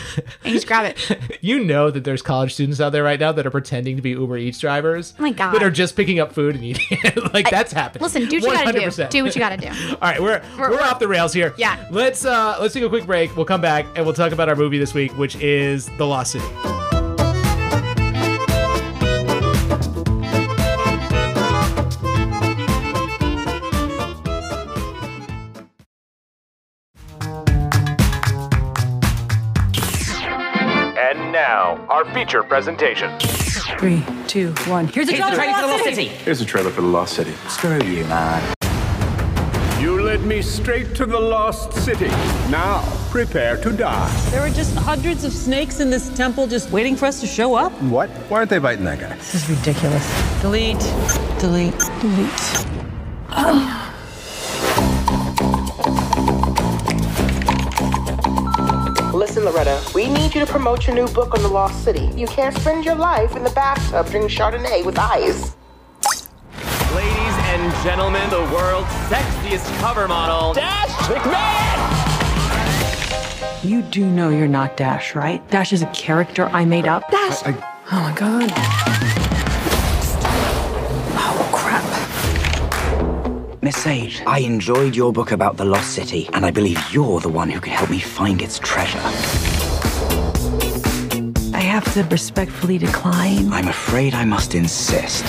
[0.43, 1.17] you just grab it.
[1.43, 4.12] You know that there's college students out there right now that are pretending to be
[4.12, 5.13] Uber Eats drivers.
[5.17, 5.54] Oh my God.
[5.54, 7.34] That are just picking up food and eating it.
[7.34, 8.04] like that's happening.
[8.04, 9.08] Listen, do what you gotta do.
[9.08, 9.67] Do what you gotta do.
[9.93, 11.54] All right, we're, we're We're- off the rails here.
[11.58, 11.84] Yeah.
[11.89, 13.36] Let's uh let's take a quick break.
[13.36, 16.34] We'll come back and we'll talk about our movie this week, which is The Lost
[16.34, 16.81] City.
[32.02, 33.18] Our feature presentation.
[33.78, 34.88] Three, two, one.
[34.88, 36.08] Here's a trailer for the Lost City.
[36.08, 37.34] Here's a trailer for The Lost City.
[37.48, 38.56] Screw you, man.
[39.80, 42.08] You led me straight to the lost city.
[42.52, 44.30] Now, prepare to die.
[44.30, 47.56] There were just hundreds of snakes in this temple just waiting for us to show
[47.56, 47.72] up.
[47.84, 48.10] What?
[48.30, 49.16] Why aren't they biting that guy?
[49.16, 50.42] This is ridiculous.
[50.42, 50.80] Delete,
[51.40, 53.88] delete, delete.
[59.21, 62.10] Listen, Loretta, we need you to promote your new book on the Lost City.
[62.15, 65.55] You can't spend your life in the bathtub drinking Chardonnay with ice.
[66.95, 71.77] Ladies and gentlemen, the world's sexiest cover model, Dash McMahon!
[73.63, 75.47] You do know you're not Dash, right?
[75.51, 77.07] Dash is a character I made up.
[77.12, 77.43] Dash!
[77.45, 79.11] I- Oh my god.
[83.71, 87.29] Miss Sage, I enjoyed your book about the Lost City, and I believe you're the
[87.29, 88.99] one who can help me find its treasure.
[91.53, 93.49] I have to respectfully decline.
[93.53, 95.23] I'm afraid I must insist.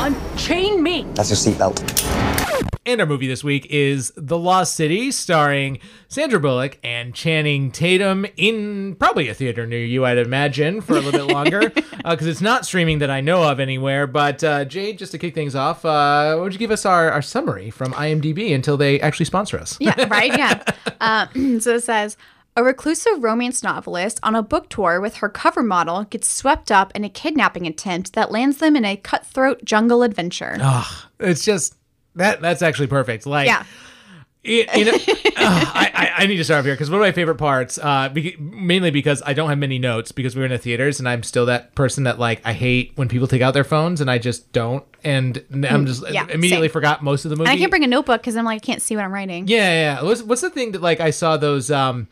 [0.00, 1.06] Unchain me!
[1.14, 2.39] That's your seatbelt.
[2.86, 8.24] And our movie this week is The Lost City, starring Sandra Bullock and Channing Tatum
[8.38, 11.68] in probably a theater near you, I'd imagine, for a little bit longer,
[12.08, 14.06] because it's not streaming that I know of anywhere.
[14.06, 17.10] But uh, Jade, just to kick things off, uh, why don't you give us our,
[17.10, 19.76] our summary from IMDb until they actually sponsor us?
[19.78, 20.36] Yeah, right?
[20.36, 20.62] Yeah.
[21.00, 21.26] Uh,
[21.60, 22.18] so it says
[22.56, 26.94] a reclusive romance novelist on a book tour with her cover model gets swept up
[26.94, 30.56] in a kidnapping attempt that lands them in a cutthroat jungle adventure.
[31.18, 31.76] It's just
[32.16, 33.26] that that's actually perfect.
[33.26, 33.64] Like, Yeah.
[34.42, 35.02] it, you know, ugh,
[35.36, 38.08] I, I, I need to start off here because one of my favorite parts, uh,
[38.08, 41.08] be, mainly because I don't have many notes because we were in the theaters and
[41.08, 44.10] I'm still that person that like I hate when people take out their phones and
[44.10, 46.72] I just don't, and I'm just Mm, yeah, immediately same.
[46.72, 47.50] forgot most of the movie.
[47.50, 49.46] And I can't bring a notebook because I'm like, I can't see what I'm writing.
[49.46, 49.72] Yeah, yeah.
[50.00, 50.02] yeah.
[50.02, 52.08] What's what's the thing that like I saw those um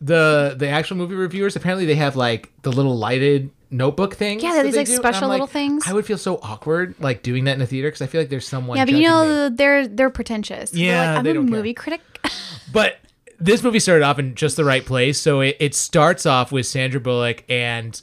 [0.00, 4.42] the the actual movie reviewers apparently they have like the little lighted notebook things.
[4.42, 5.84] Yeah, these, like, do, special little like, things.
[5.86, 8.30] I would feel so awkward like doing that in a theater because I feel like
[8.30, 8.76] there's someone.
[8.76, 9.34] Yeah, but you judging me.
[9.34, 10.70] know they're they're pretentious.
[10.70, 11.56] They're Yeah, like, I'm a don't care.
[11.56, 12.00] movie critic.
[12.72, 12.98] But
[13.40, 15.20] this movie started off in just the right place.
[15.20, 18.00] So it, it starts off with Sandra Bullock and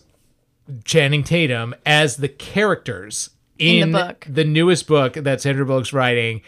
[0.84, 4.26] Channing Tatum as the characters In in, the book.
[4.30, 6.42] the newest book that Sandra Bullock's writing.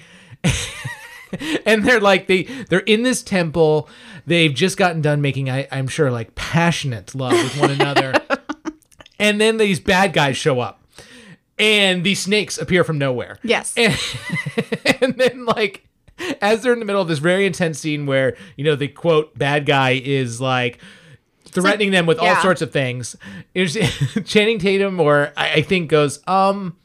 [1.66, 3.88] and they're like they they're in this temple.
[4.28, 8.14] They've just gotten done making, I, I'm sure, like passionate love with one another.
[9.22, 10.80] And then these bad guys show up.
[11.58, 13.38] And these snakes appear from nowhere.
[13.44, 13.76] Yes.
[13.78, 13.98] And,
[15.02, 15.88] and then like
[16.42, 19.38] as they're in the middle of this very intense scene where, you know, the quote
[19.38, 20.80] bad guy is like
[21.46, 23.16] threatening them with all sorts of things.
[23.54, 23.76] It's
[24.30, 26.78] Channing Tatum or I, I think goes, um,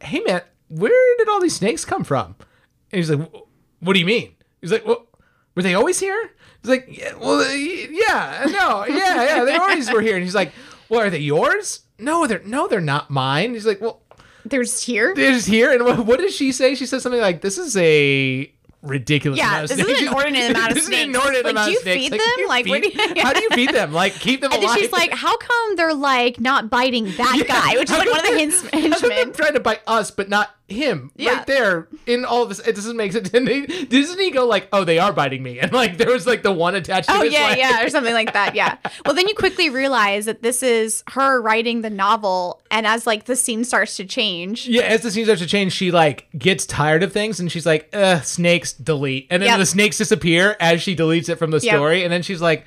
[0.00, 2.34] hey man, where did all these snakes come from?
[2.92, 3.30] And he's like,
[3.80, 4.34] what do you mean?
[4.60, 5.06] He's like, well,
[5.54, 6.30] were they always here?
[6.62, 10.16] He's like, yeah, well, yeah, no, yeah, yeah, they always were here.
[10.16, 10.52] And he's like,
[10.88, 11.80] well, are they yours?
[11.98, 13.54] No, they're no, they're not mine.
[13.54, 14.00] He's like, well,
[14.44, 15.14] There's here.
[15.14, 15.72] they're just here.
[15.72, 16.74] And what, what does she say?
[16.74, 20.50] She says something like, "This is a ridiculous Yeah, amount of this is an inordinate
[20.56, 21.08] amount of This is an snakes.
[21.08, 22.02] inordinate Like, amount do of you snakes.
[22.04, 22.46] feed Like, them?
[22.48, 23.92] Like, where do you- how do you feed them?
[23.92, 24.78] Like, keep them And then alive.
[24.80, 28.26] she's like, "How come they're like not biting that guy?" Which is like one of
[28.26, 31.10] the hints, How come they're trying to bite us, but not him?
[31.16, 31.38] Yeah.
[31.38, 33.30] Right there in all of this, it doesn't make sense.
[33.34, 36.26] And they, doesn't he go like, "Oh, they are biting me," and like there was
[36.26, 37.58] like the one attached to Oh yeah, leg.
[37.58, 38.54] yeah, or something like that.
[38.54, 38.76] Yeah.
[39.04, 43.24] Well, then you quickly realize that this is her writing the novel, and as like
[43.24, 46.64] the scene starts to change, Yeah, as the scene starts to change, she like gets
[46.66, 49.26] tired of things and she's like, Ugh, snakes, delete.
[49.30, 49.58] And then Yep.
[49.58, 51.74] the snakes disappear as she deletes it from the Yep.
[51.74, 52.04] story.
[52.04, 52.64] And then she's like,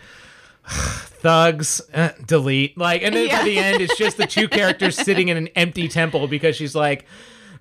[0.68, 2.78] thugs, uh, delete.
[2.78, 3.40] Like, and then Yeah.
[3.40, 6.76] by the end, it's just the two characters sitting in an empty temple because she's
[6.76, 7.06] like,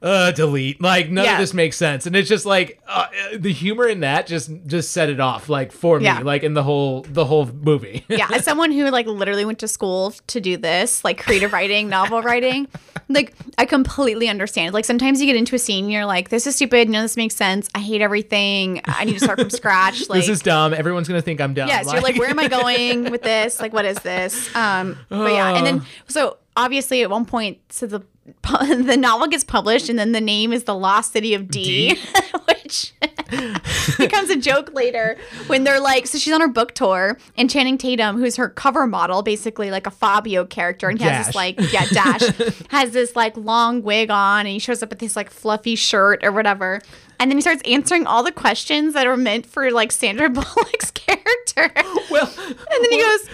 [0.03, 0.81] uh, delete.
[0.81, 1.33] Like, none Yeah.
[1.35, 2.07] of this makes sense.
[2.07, 5.73] And it's just like, uh, the humor in that just, just set it off, like,
[5.73, 6.19] for Yeah.
[6.19, 8.05] me, like, in the whole, the whole movie.
[8.09, 11.89] yeah, as someone who like literally went to school to do this, like creative writing,
[11.89, 12.67] novel writing,
[13.09, 14.73] like I completely understand.
[14.73, 16.89] Like sometimes you get into a scene, and you're like, "This is stupid.
[16.89, 17.69] None of this makes sense.
[17.75, 18.81] I hate everything.
[18.85, 20.73] I need to start from scratch." Like, this is dumb.
[20.75, 21.69] Everyone's to think I'm dumb.
[21.69, 23.61] Yes, you're like, where am I going with this?
[23.61, 24.55] Like, what is this?
[24.57, 28.03] Um, but yeah, and then so obviously at one point, so the
[28.85, 31.97] the novel gets published, and then the name is the Lost City of D,
[32.49, 32.93] which
[33.99, 35.17] becomes a joke later
[35.49, 38.87] when they're like, so she's on her book tour, and Channing Tatum, who's her cover
[38.87, 42.23] model, basically like a Fabio character, and he has this like yeah dash
[42.69, 46.23] has this like long wig on, and he shows up with this like fluffy shirt
[46.25, 46.81] or whatever.
[47.19, 50.91] And then he starts answering all the questions that are meant for like Sandra Bullock's
[50.91, 51.71] character.
[52.11, 53.29] Well, And then he goes,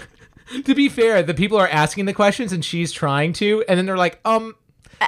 [0.65, 3.87] to be fair, the people are asking the questions and she's trying to, and then
[3.87, 4.55] they're like, um,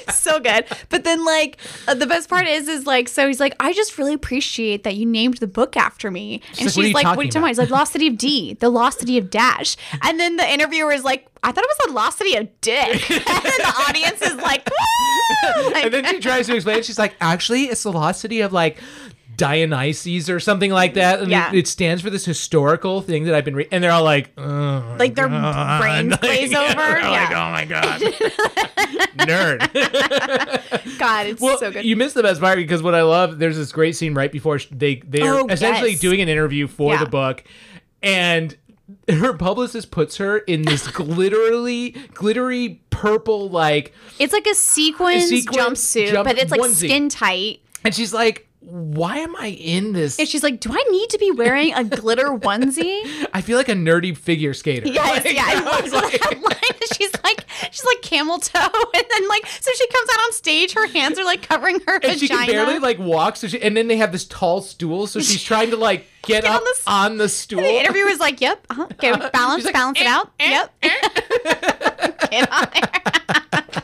[0.11, 0.65] so good.
[0.89, 3.97] But then like uh, the best part is is like so he's like I just
[3.97, 6.41] really appreciate that you named the book after me.
[6.51, 7.47] and like, she's you like what are you talking about?
[7.49, 9.77] He's like Lost City of D, the Lost City of Dash.
[10.03, 13.09] And then the interviewer is like I thought it was the Lost City of Dick.
[13.11, 16.79] and then the audience is like, "Woo!" Like- and then she tries to explain.
[16.79, 16.85] it.
[16.85, 18.77] She's like, actually, it's the lost city of like
[19.39, 21.49] Dionysus or something like that, and Yeah.
[21.51, 23.73] it, it stands for this historical thing that I've been reading.
[23.73, 25.81] And they're all like, oh, like their God.
[25.81, 26.75] brains glaze yeah, over.
[26.75, 28.01] they're like, oh my god,
[29.19, 29.59] nerd.
[30.99, 31.85] God, it's Well, so good.
[31.85, 34.59] you missed the best part because what I love, there's this great scene right before
[34.71, 35.99] they they're Oh, essentially yes.
[35.99, 37.03] doing an interview for Yeah.
[37.03, 37.43] the book,
[38.03, 38.55] and
[39.07, 45.59] her publicist puts her in this glittery, glittery purple like, it's like a sequins, sequin
[45.63, 46.87] jumpsuit, jump- but it's like onesie.
[46.89, 47.59] skin tight.
[47.83, 50.19] and she's like, why am I in this?
[50.19, 53.69] And she's like, "Do I need to be wearing a glitter onesie?" I feel like
[53.69, 54.87] a nerdy figure skater.
[54.87, 55.43] Yes, Like, yeah.
[55.47, 56.55] I was like- the headline?
[56.97, 58.59] She's like, she's like camel toe,
[58.93, 61.93] and then like, so she comes out on stage, her hands are like covering her
[61.95, 62.17] and vagina.
[62.19, 63.35] she can barely like walk.
[63.37, 66.43] So she, and then they have this tall stool, so she's trying to like get,
[66.43, 67.61] Get up on the on the stool.
[67.61, 68.83] the interviewer's like, "Yep, uh-huh.
[68.93, 70.31] okay, balance, like, balance it eh, out.
[70.39, 70.73] yep,
[72.31, 73.03] get on there."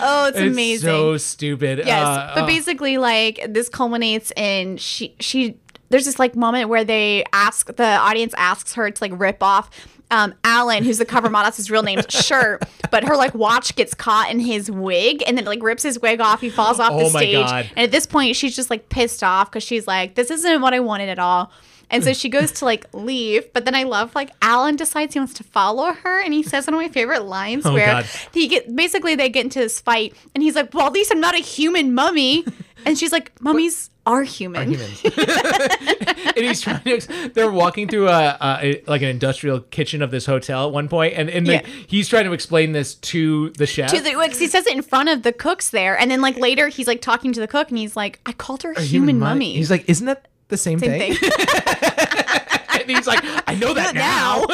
[0.00, 0.86] oh, it's, It's amazing.
[0.88, 1.82] so stupid.
[1.84, 2.46] Yes, Uh, but oh.
[2.46, 5.56] basically, like this culminates in she she.
[5.90, 9.70] There's this like moment where they ask the audience asks her to like rip off
[10.10, 13.76] um, Alan, who's the cover model, that's his real name, shirt, but her like watch
[13.76, 16.40] gets caught in his wig, and then like rips his wig off.
[16.40, 17.70] He falls off the Oh my stage, God.
[17.76, 20.72] and at this point, she's just like pissed off because she's like, "This isn't what
[20.72, 21.50] I wanted at all."
[21.90, 25.20] And so she goes to like leave, but then I love like Alan decides he
[25.20, 28.06] wants to follow her, and he says one of my favorite lines Oh, where God.
[28.32, 31.20] he get basically they get into this fight, and he's like, "Well, at least I'm
[31.20, 32.44] not a human mummy,"
[32.86, 35.02] and she's like, "Mummies are human." humans.
[35.04, 37.30] and he's trying to.
[37.34, 41.14] They're walking through a, a like an industrial kitchen of this hotel at one point,
[41.16, 41.72] and and like, Yeah.
[41.86, 43.90] he's trying to explain this to the chef.
[43.92, 46.36] To the, like, he says it in front of the cooks there, and then like
[46.36, 48.82] later he's like talking to the cook, and he's like, "I called her a A
[48.82, 51.14] human, mummy." He's like, isn't that the same, Same thing?
[51.14, 51.30] thing.
[52.80, 54.44] and he's like, I know that now.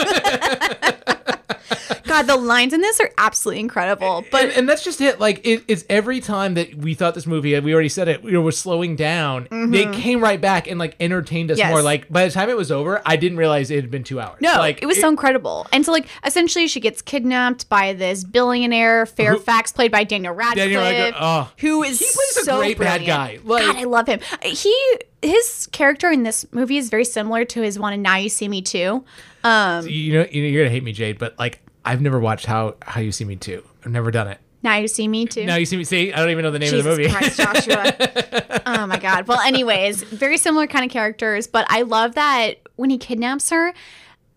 [2.07, 4.25] God, the lines in this are absolutely incredible.
[4.31, 5.21] But and, and that's just it.
[5.21, 8.37] Like it, it's every time that we thought this movie, we already said it, we
[8.37, 9.49] were slowing down.
[9.71, 11.69] They came right back and like entertained us Mm-hmm.
[11.69, 11.71] Yes.
[11.71, 11.83] more.
[11.83, 14.39] Like by the time it was over, I didn't realize it had been two hours.
[14.41, 15.67] No, like it was so incredible.
[15.73, 20.57] And so, like, essentially, she gets kidnapped by this billionaire Fairfax, played by Daniel Radcliffe,
[20.57, 21.51] Daniel Radcliffe, oh.
[21.59, 23.07] who is He plays a so great bad brilliant.
[23.07, 23.39] guy.
[23.45, 24.21] Like- God, I love him.
[24.43, 24.75] He
[25.23, 28.47] his character in this movie is very similar to his one in Now You See
[28.49, 29.05] Me Too.
[29.43, 32.47] Um, you know, you know, you're gonna hate me, Jade, but like I've never watched
[32.47, 33.63] How How You See Me Too.
[33.85, 34.39] I've never done it.
[34.63, 35.45] now You See Me Too.
[35.45, 35.85] Now you see me.
[35.85, 37.13] See, I don't even know the name Jesus of the movie.
[37.15, 38.63] Christ, Joshua.
[38.67, 39.27] oh my God.
[39.29, 43.75] Well, anyways, very similar kind of characters, but I love that when he kidnaps her,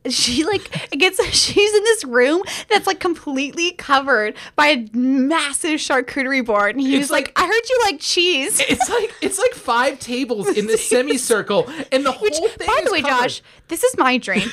[0.10, 6.46] she like gets she's in this room that's like completely covered by a massive charcuterie
[6.46, 9.38] board, and he It's was like, like- "I heard you like cheese." it's like it's
[9.40, 12.68] like five tables in this semicircle, and the Which, whole thing.
[12.68, 13.22] by the way, covered.
[13.24, 14.50] Josh, this is my dream.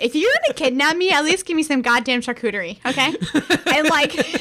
[0.00, 3.14] If you're gonna kidnap me, at least give me some goddamn charcuterie, okay?
[3.76, 4.16] and like,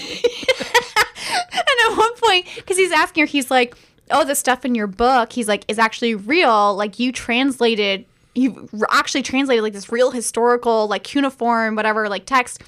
[1.53, 3.75] and at one point, because he's asking her, he's like,
[4.11, 6.75] "Oh, the stuff in your book," he's like, "is actually real.
[6.75, 8.05] Like you translated,
[8.35, 12.61] you actually translated like this real historical, like cuneiform, whatever, like text."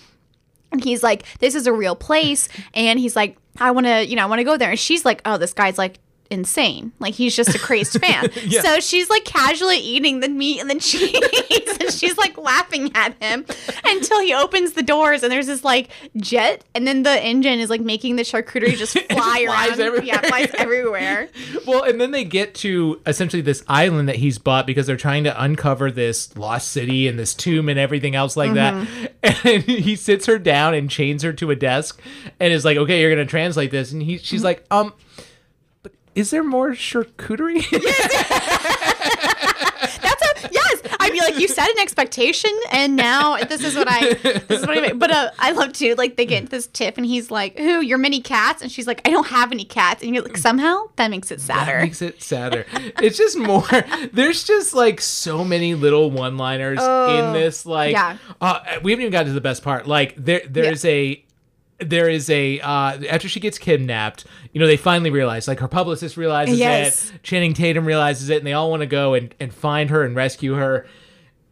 [0.71, 4.15] And he's like, "This is a real place," and he's like, "I want to, you
[4.15, 5.99] know, I want to go there." And she's like, "Oh, this guy's like."
[6.31, 8.61] Insane like he's just a crazed fan Yeah.
[8.61, 13.21] so she's like casually eating the meat and the cheese and she's like laughing at
[13.21, 13.45] him
[13.85, 17.69] until he opens the doors and there's this like jet and then the engine is
[17.69, 20.03] like making the charcuterie just fly around everywhere.
[20.03, 21.27] yeah flies everywhere
[21.67, 25.23] Well, and then they get to essentially this island that he's bought because they're trying
[25.25, 29.05] to uncover this lost city and this tomb and everything else like Mm-hmm.
[29.21, 29.45] that.
[29.45, 32.01] And he sits her down and chains her to a desk
[32.39, 34.23] and is like, "Okay, you're gonna translate this." And he, Mm-hmm.
[34.23, 34.93] she's like, "Um,
[36.15, 37.65] is there more charcuterie?"
[40.01, 40.81] That's a yes.
[40.99, 44.13] I'd be like, you set an expectation, and now this is what I.
[44.13, 44.81] This is what I.
[44.81, 44.99] Make.
[44.99, 47.81] But uh, I love to like they get into this tiff, and he's like, "Who?
[47.81, 50.89] Your many cats?" And she's like, "I don't have any cats." And you're like, somehow
[50.97, 51.79] that makes it sadder.
[51.79, 52.65] That makes it sadder.
[52.73, 53.67] it's just more.
[54.13, 57.65] There's just like so many little one-liners in this.
[57.65, 58.17] Like, yeah.
[58.39, 59.87] uh, we haven't even gotten to the best part.
[59.87, 61.23] Like, there, there's a.
[61.79, 65.67] There is a uh, after she gets kidnapped, you know, they finally realize, like her
[65.67, 67.11] publicist realizes Yes.
[67.11, 70.03] it, Channing Tatum realizes it, and they all want to go and, and find her
[70.03, 70.85] and rescue her.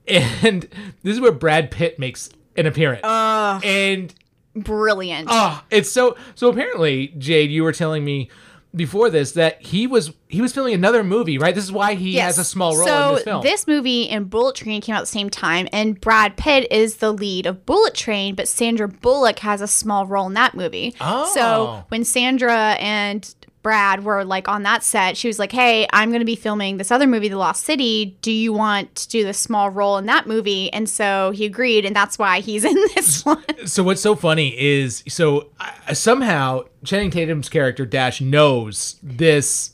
[0.07, 0.63] And
[1.03, 3.03] this is where Brad Pitt makes an appearance.
[3.03, 4.13] and
[4.55, 5.27] Brilliant.
[5.31, 8.29] Oh, it's so so apparently, Jade, you were telling me
[8.75, 11.55] before this that he was he was filming another movie, right?
[11.55, 13.77] This is why he has a small role so in this film.
[13.77, 17.11] movie and Bullet Train came out at the same time, and Brad Pitt is the
[17.11, 20.95] lead of Bullet Train, but Sandra Bullock has a small role in that movie.
[21.01, 21.31] Oh.
[21.33, 26.09] So when Sandra and Brad were like on that set, she was like, "Hey, I'm
[26.09, 28.17] going to be filming this other movie, The Lost City.
[28.21, 31.85] Do you want to do the small role in that movie?" And so he agreed,
[31.85, 33.43] and that's why he's in this one.
[33.65, 39.71] so what's so funny is so uh, somehow Channing Tatum's character Dash knows this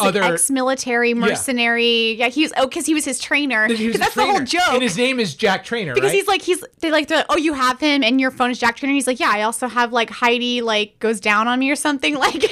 [0.00, 2.14] other like ex-military mercenary.
[2.14, 2.52] Yeah, he was.
[2.56, 3.66] Oh, because he was his trainer.
[3.68, 4.62] was that's the whole joke.
[4.72, 6.16] and his name is Jack Trainer, Because right?
[6.16, 8.58] he's like he's they like they're like, oh you have him and your phone is
[8.58, 8.92] Jack Trainer.
[8.94, 12.14] He's like yeah I also have like Heidi like goes down on me or something
[12.18, 12.42] like.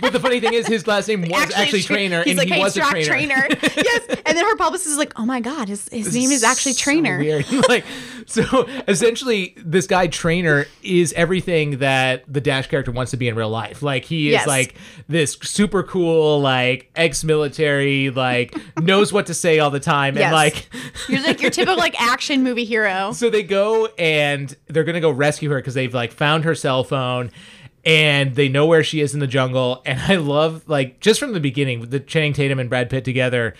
[0.00, 2.48] but the funny thing is his last name was actually, tra- Trainer, He's and like
[2.48, 3.46] he hey was a Jack trainer.
[3.76, 6.72] yes, and then her publicist is like oh my god his his name is actually
[6.72, 7.18] so Trainer.
[7.18, 7.46] weird.
[7.68, 7.84] like
[8.26, 13.34] so essentially this guy trainer is everything that the dash character wants to be in
[13.34, 14.46] real life like he is Yes.
[14.46, 14.74] like
[15.08, 20.24] this super cool like ex-military like knows what to say all the time Yes.
[20.24, 20.68] and like
[21.08, 23.12] You're like your typical like action movie hero.
[23.12, 26.84] so they go and they're gonna go rescue her because they've like found her cell
[26.84, 27.30] phone
[27.84, 31.32] and they know where she is in the jungle and i love like just from
[31.32, 33.54] the beginning the channing tatum and brad pitt together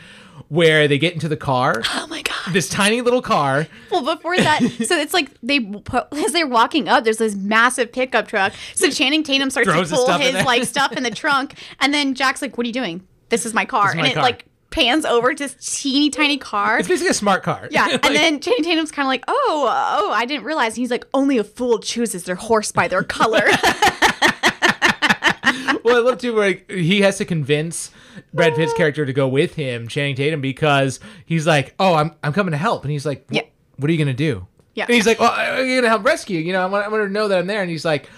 [0.49, 2.53] where they get into the car Oh my god.
[2.53, 6.89] this tiny little car Well, before that, so it's like they put, as they're walking
[6.89, 8.53] up, there's this massive pickup truck.
[8.74, 11.55] So Channing Tatum starts Throws to his pull stuff his like stuff in the trunk,
[11.80, 13.07] and then Jack's like, "What are you doing?
[13.33, 16.39] This is my car," is my and it like pans over to this teeny tiny
[16.39, 16.78] car.
[16.78, 19.68] it's basically a smart car Yeah, Like- and then Channing Tatum's kind of like, "Oh,
[19.70, 23.03] oh, I didn't realize." And he's like, "Only a fool chooses their horse by their
[23.03, 23.43] color."
[25.85, 27.91] well, I love too where he has to convince
[28.33, 32.33] Brad Pitt's character to go with him, Channing Tatum, because he's like, "Oh, I'm I'm
[32.33, 33.43] coming to help," and he's like, Yeah.
[33.76, 34.85] "What are you gonna do?" Yeah.
[34.87, 36.39] and he's like, "Well, I'm gonna help rescue.
[36.41, 38.09] You know, I want, I want her to know that I'm there." And he's like,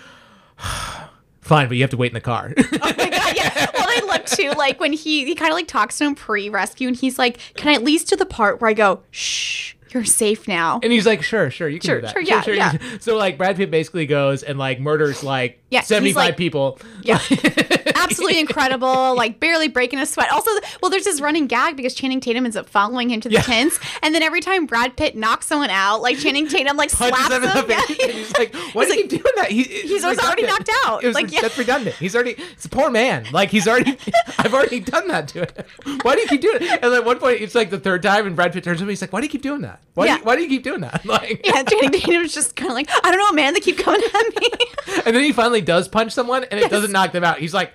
[1.40, 2.52] "Fine, but you have to wait in the car."
[3.96, 6.96] I love too, like when he he kind of like talks to him pre-rescue, and
[6.96, 10.46] he's like, "Can I at least to the part where I go, shh, you're safe
[10.48, 12.22] now." and he's like, "Sure, sure, you can Sure, do that." sure,
[12.54, 12.98] yeah, yeah.
[13.00, 16.78] So like, Brad Pitt basically goes and like murders like Yeah, he's 75 like- people.
[17.02, 17.18] Yeah.
[17.96, 19.14] Absolutely incredible.
[19.16, 20.30] Like barely breaking a sweat.
[20.30, 20.50] Also,
[20.80, 23.42] well, there's this running gag because Channing Tatum ends up following him to the Yeah.
[23.42, 27.18] tents, and then every time Brad Pitt knocks someone out, like Channing Tatum like Punches
[27.26, 27.70] slaps him him.
[27.70, 28.12] Yeah.
[28.12, 29.50] he's like, why do you keep doing that?
[29.50, 31.02] He, he's already knocked out.
[31.02, 31.40] It was, Like, yeah.
[31.40, 31.96] That's redundant.
[31.96, 33.26] He's already, it's a poor man.
[33.32, 33.96] Like, he's already,
[34.38, 35.98] I've already done that to him.
[36.02, 36.80] Why do you keep doing it?
[36.82, 38.92] And at one point, it's like the third time, and Brad Pitt turns to me,
[38.92, 39.80] he's like, why do you keep doing that?
[39.94, 40.18] Why, do, Yeah.
[40.18, 41.04] you, why do you keep doing that?
[41.04, 43.54] Like, Yeah, Channing Tatum's just kind of like, I don't know, man.
[43.54, 44.48] They keep coming at me.
[45.06, 46.70] And then he finally does punch someone, and it Yes.
[46.70, 47.38] doesn't knock them out.
[47.38, 47.72] He's like,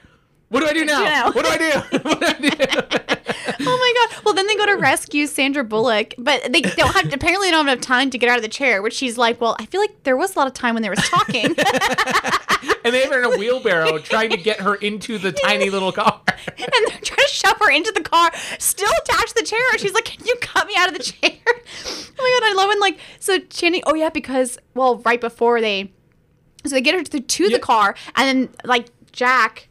[0.49, 1.03] what do I do now?
[1.03, 1.31] now?
[1.31, 1.97] What do I do?
[2.01, 2.49] what do I do?
[3.61, 4.23] oh my god.
[4.25, 7.13] Well, then they go to rescue Sandra Bullock, but they don't have.
[7.13, 8.81] Apparently, they don't have enough time to get out of the chair.
[8.81, 10.89] Which she's like, well, I feel like there was a lot of time when they
[10.89, 11.45] were talking.
[12.83, 15.91] and they have her in a wheelbarrow trying to get her into the tiny little
[15.91, 16.19] car.
[16.47, 19.59] and they're trying to shove her into the car, still attached to the chair.
[19.77, 22.69] She's like, "Can you cut me out of the chair?" oh my god, I love
[22.69, 23.83] when like so Channing.
[23.85, 25.91] Oh yeah, because well, right before they,
[26.65, 29.67] so they get her to, to the car, and then like Jack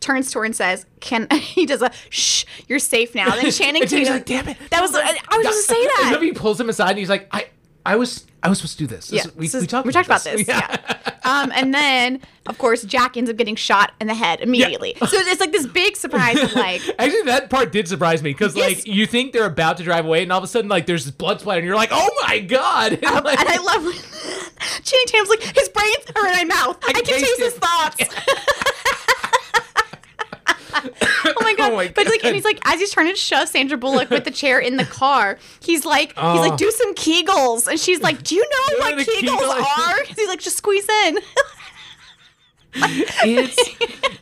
[0.00, 2.44] turns to her and says, "Can he does a shh?
[2.68, 4.12] You're safe now." Then Channing And Tatum.
[4.14, 6.10] like, "Damn it!" That was I, was just to say And that.
[6.14, 7.46] then he pulls him aside, and he's like, "I,
[7.86, 9.08] I was, I was supposed to do this.
[9.08, 10.46] This- Yeah, we, so we talked, we talked about this.
[10.48, 11.11] Yeah.
[11.24, 14.94] Um, and then of course Jack ends up getting shot in the head immediately.
[15.00, 15.06] Yeah.
[15.06, 16.40] So it's like this big surprise.
[16.42, 18.78] Of like, Actually, that part did surprise me because, Yes.
[18.78, 21.04] like, you think they're about to drive away, and all of a sudden, like, there's
[21.04, 23.94] this blood splatter, and you're like, "Oh my god!" And, like, and I love when
[24.82, 26.78] Channing Tatum's like his brains are in my mouth.
[26.86, 27.96] I, can taste, his it." thoughts.
[30.74, 31.72] Oh my god!
[31.72, 32.28] Oh my but like, God.
[32.28, 34.84] and he's like, as he's trying to shove Sandra Bullock with the chair in the
[34.84, 36.40] car, he's like, he's Oh.
[36.40, 40.04] like, do some Kegels, and she's like, do you know what what Kegels Kegel are?
[40.16, 41.18] He's like, just squeeze in.
[42.74, 43.58] it's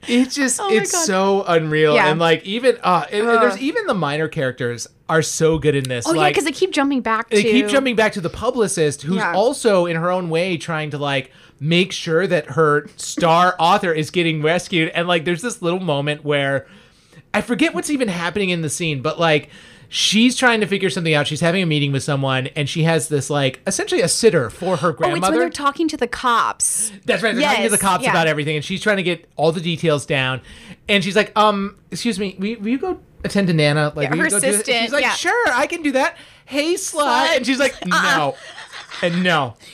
[0.09, 1.05] it's just Oh it's God.
[1.05, 2.11] so unreal Yeah.
[2.11, 5.85] and like even uh and, and there's even the minor characters are so good in
[5.85, 7.31] this Oh yeah, like because they keep jumping back.
[7.31, 7.51] they to...
[7.51, 9.33] keep jumping back to the publicist who's Yeah.
[9.35, 11.31] also in her own way trying to like
[11.61, 16.25] make sure that her star author is getting rescued and like there's this little moment
[16.25, 16.67] where
[17.35, 19.51] i forget what's even happening in the scene but like
[19.93, 23.09] she's trying to figure something out she's having a meeting with someone and she has
[23.09, 25.27] this like essentially a sitter for her grandmother.
[25.27, 26.93] Oh, it's when they're talking to the cops.
[27.05, 27.35] that's right.
[27.35, 28.11] They're talking to the cops yeah.
[28.11, 30.41] about everything, and she's trying to get all the details down.
[30.89, 33.93] And she's like, "Um, excuse me, will, will you go attend to Nana?
[33.95, 35.15] Like, Yeah, her go do this?" And assistant, She's like, yeah.
[35.15, 36.17] "Sure, I can do that."
[36.47, 37.27] Hey, slut.
[37.27, 37.37] Slut.
[37.37, 38.37] And she's like, "No,
[39.03, 39.55] and no."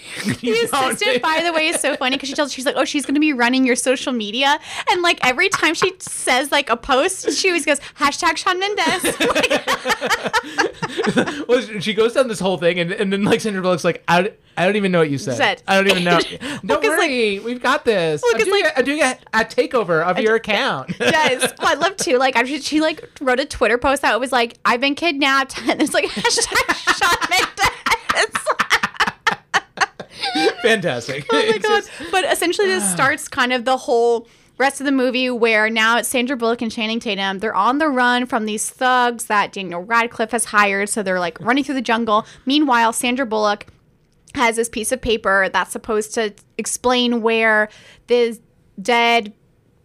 [0.41, 3.05] The assistant, by the way, is so funny because she tells she's like, oh, she's
[3.07, 4.59] going to be running your social media,
[4.91, 9.17] and like every time she says like a post, she always goes hashtag Shawn Mendes.
[11.49, 14.23] well, she goes down this whole thing, and, and then like Sandra Bullock's like, I,
[14.23, 15.37] don't- I don't even know what you said.
[15.37, 15.63] Said.
[15.69, 16.19] I don't even know.
[16.41, 18.23] Well, don't like- worry, we've got this.
[18.23, 20.93] Well, I'm doing, like- a, I'm doing a, a takeover of your account.
[20.99, 24.33] yes, well, I love to like after she like wrote a Twitter post that was
[24.33, 28.47] like I've been kidnapped, and it's like hashtag Shawn Mendes.
[30.67, 31.27] Fantastic.
[31.31, 31.85] oh my god!
[32.11, 32.95] but essentially, this ah.
[32.95, 36.73] starts kind of the whole rest of the movie where now it's Sandra Bullock and
[36.73, 37.41] Channing Tatum.
[37.41, 41.41] They're on the run from these thugs that Daniel Radcliffe has hired, so they're like
[41.41, 42.27] running through the jungle.
[42.47, 43.67] Meanwhile, Sandra Bullock
[44.35, 47.69] has this piece of paper that's supposed to explain where
[48.07, 48.39] the
[48.81, 49.33] dead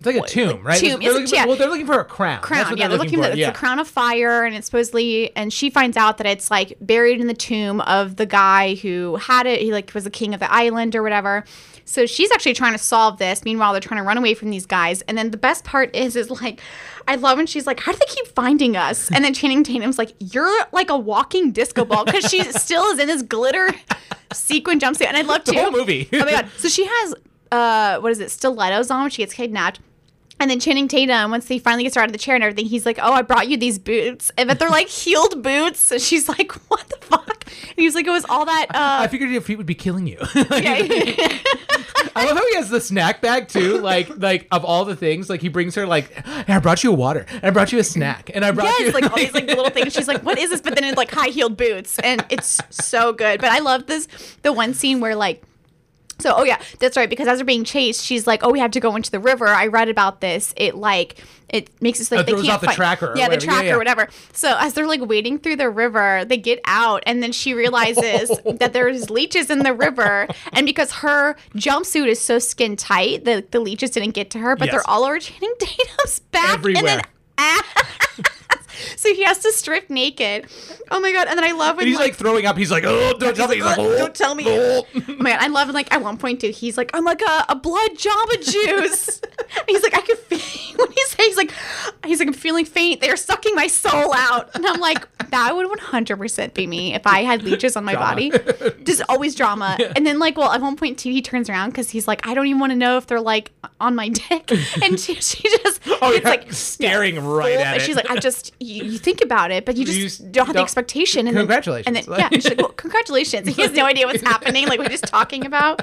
[0.03, 0.79] It's like a tomb, right?
[0.79, 0.99] tomb.
[0.99, 1.45] They're a- for- yeah.
[1.45, 2.41] well, they're looking for a crown.
[2.41, 2.59] crown.
[2.61, 3.25] That's what yeah, they're looking, for.
[3.25, 3.51] at it's yeah.
[3.51, 5.35] the crown of fire, and it's supposedly.
[5.35, 9.17] And she finds out that it's like buried in the tomb of the guy who
[9.17, 9.61] had it.
[9.61, 11.43] He like was the king of the island or whatever.
[11.85, 13.43] So she's actually trying to solve this.
[13.43, 15.01] Meanwhile, they're trying to run away from these guys.
[15.03, 16.61] And then the best part is, is like,
[17.07, 19.97] I love when she's like, "How do they keep finding us?" And then Channing Tatum's
[19.99, 23.69] like, "You're like a walking disco ball," because she still is in this glitter
[24.33, 25.07] sequin jumpsuit.
[25.07, 25.59] And I love The too.
[25.59, 26.09] whole movie.
[26.13, 26.47] oh my god!
[26.57, 27.13] So she has
[27.51, 28.31] uh, what is it?
[28.31, 29.79] Stilettos on when she gets kidnapped.
[30.41, 32.65] And then Channing Tatum, once he finally gets her out of the chair and everything,
[32.65, 35.79] he's like, "Oh, I brought you these boots," and but they're like heeled boots.
[35.79, 39.05] So she's like, "What the fuck?" And he was like, "It was all that." I
[39.05, 40.17] Uh, figured your feet would be killing you.
[40.35, 40.41] yeah.
[42.15, 43.77] I love how he has the snack bag too.
[43.79, 46.91] Like, like of all the things, like he brings her like, hey, I brought you
[46.91, 49.15] a water, and I brought you a snack, and I brought you yes, like all
[49.17, 49.93] these like little things.
[49.93, 53.13] She's like, "What is this?" But then it's like high heeled boots, and it's so
[53.13, 53.39] good.
[53.41, 54.07] But I love this
[54.41, 55.43] the one scene where like.
[56.21, 57.09] So, oh yeah, that's right.
[57.09, 59.47] Because as they're being chased, she's like, "Oh, we have to go into the river."
[59.47, 60.53] I read about this.
[60.57, 61.15] It like
[61.49, 63.45] it makes it so oh, like It they can't off the tracker Yeah, the whatever.
[63.45, 63.73] Yeah, tracker, yeah.
[63.73, 64.07] or whatever.
[64.33, 68.29] So as they're like wading through the river, they get out, and then she realizes
[68.45, 73.45] that there's leeches in the river, and because her jumpsuit is so skin tight, the
[73.51, 74.73] the leeches didn't get to her, but Yes.
[74.75, 77.01] they're all over Channing Tatum's back, and then
[77.37, 77.61] Everywhere.
[78.95, 80.47] so he has to strip naked.
[80.89, 81.27] Oh my god!
[81.27, 82.57] And then I love when And he's like throwing up.
[82.57, 83.55] He's like, oh, don't tell me.
[83.55, 84.45] He's like, oh, oh, don't tell me.
[84.47, 84.85] oh.
[84.95, 86.49] Oh god, I love like at one point too.
[86.51, 89.19] He's like, I'm like a, a blood Jamba Juice.
[89.21, 91.51] and he's like, I can feel when he says he's like,
[92.05, 93.01] he's like, I'm feeling faint.
[93.01, 94.49] They're sucking my soul out.
[94.55, 98.31] And I'm like, that would 100% be me if I had leeches on my body.
[98.83, 99.77] Just always drama.
[99.95, 102.33] And then, like, well, at one point, too, he turns around because he's like, I
[102.33, 104.51] don't even want to know if they're like on my dick.
[104.81, 107.81] And she, she just, Oh, it's yeah, like staring right at it.
[107.81, 110.53] she's like, I just, you, you think about it, but you just You don't have
[110.53, 111.27] the don't- expectation.
[111.27, 111.85] And Congratulations.
[111.93, 113.47] Then, and then, yeah, she's like, well, congratulations.
[113.55, 114.67] He has no idea what's happening.
[114.67, 115.81] Like, we're just talking about.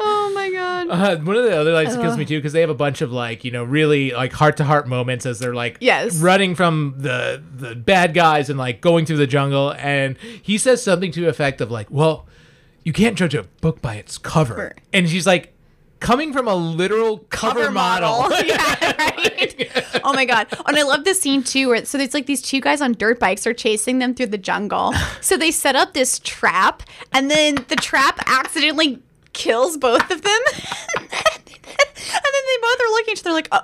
[0.00, 0.88] Oh my God.
[0.90, 3.02] Uh, one of the other lines that kills me too because they have a bunch
[3.02, 6.16] of like you know really like heart to heart moments as they're like Yes.
[6.18, 10.82] running from the the bad guys and like going through the jungle and he says
[10.82, 12.26] something to the effect of like well
[12.82, 15.52] you can't judge a book by its cover and she's like
[16.02, 19.70] coming from a literal cover, model, yeah, right.
[20.04, 20.48] oh my god!
[20.66, 23.18] And I love this scene too, where so there's like these two guys on dirt
[23.18, 24.92] bikes are chasing them through the jungle.
[25.20, 26.82] So they set up this trap,
[27.12, 29.00] and then the trap accidentally
[29.32, 30.40] kills both of them.
[30.96, 33.60] and then they both are looking at each other like, oh.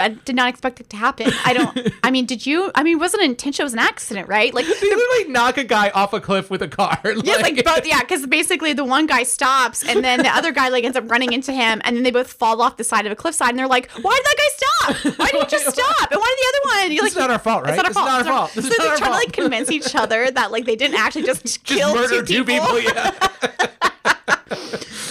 [0.00, 1.32] I did not expect it to happen.
[1.44, 1.92] I don't.
[2.02, 2.70] I mean, did you?
[2.74, 3.64] I mean, it wasn't intentional.
[3.64, 4.52] It was an accident, right?
[4.52, 7.86] Like, they literally knock a guy off a cliff with a car yeah, like both,
[7.86, 11.10] yeah, because basically the one guy stops and then the other guy like ends up
[11.10, 13.58] running into him, and then they both fall off the side of a cliffside, and
[13.58, 15.18] they're like, "Why did that guy stop?
[15.18, 16.10] Why did he just stop?
[16.10, 17.78] And why did the other one?" You're like, is not our fault, right?
[17.78, 18.26] It's not our This is fault.
[18.26, 18.50] not our fault.
[18.52, 21.42] So not they're trying to like convince each other that like they didn't actually just,
[21.46, 22.80] just kill murder two people.
[22.80, 23.10] yeah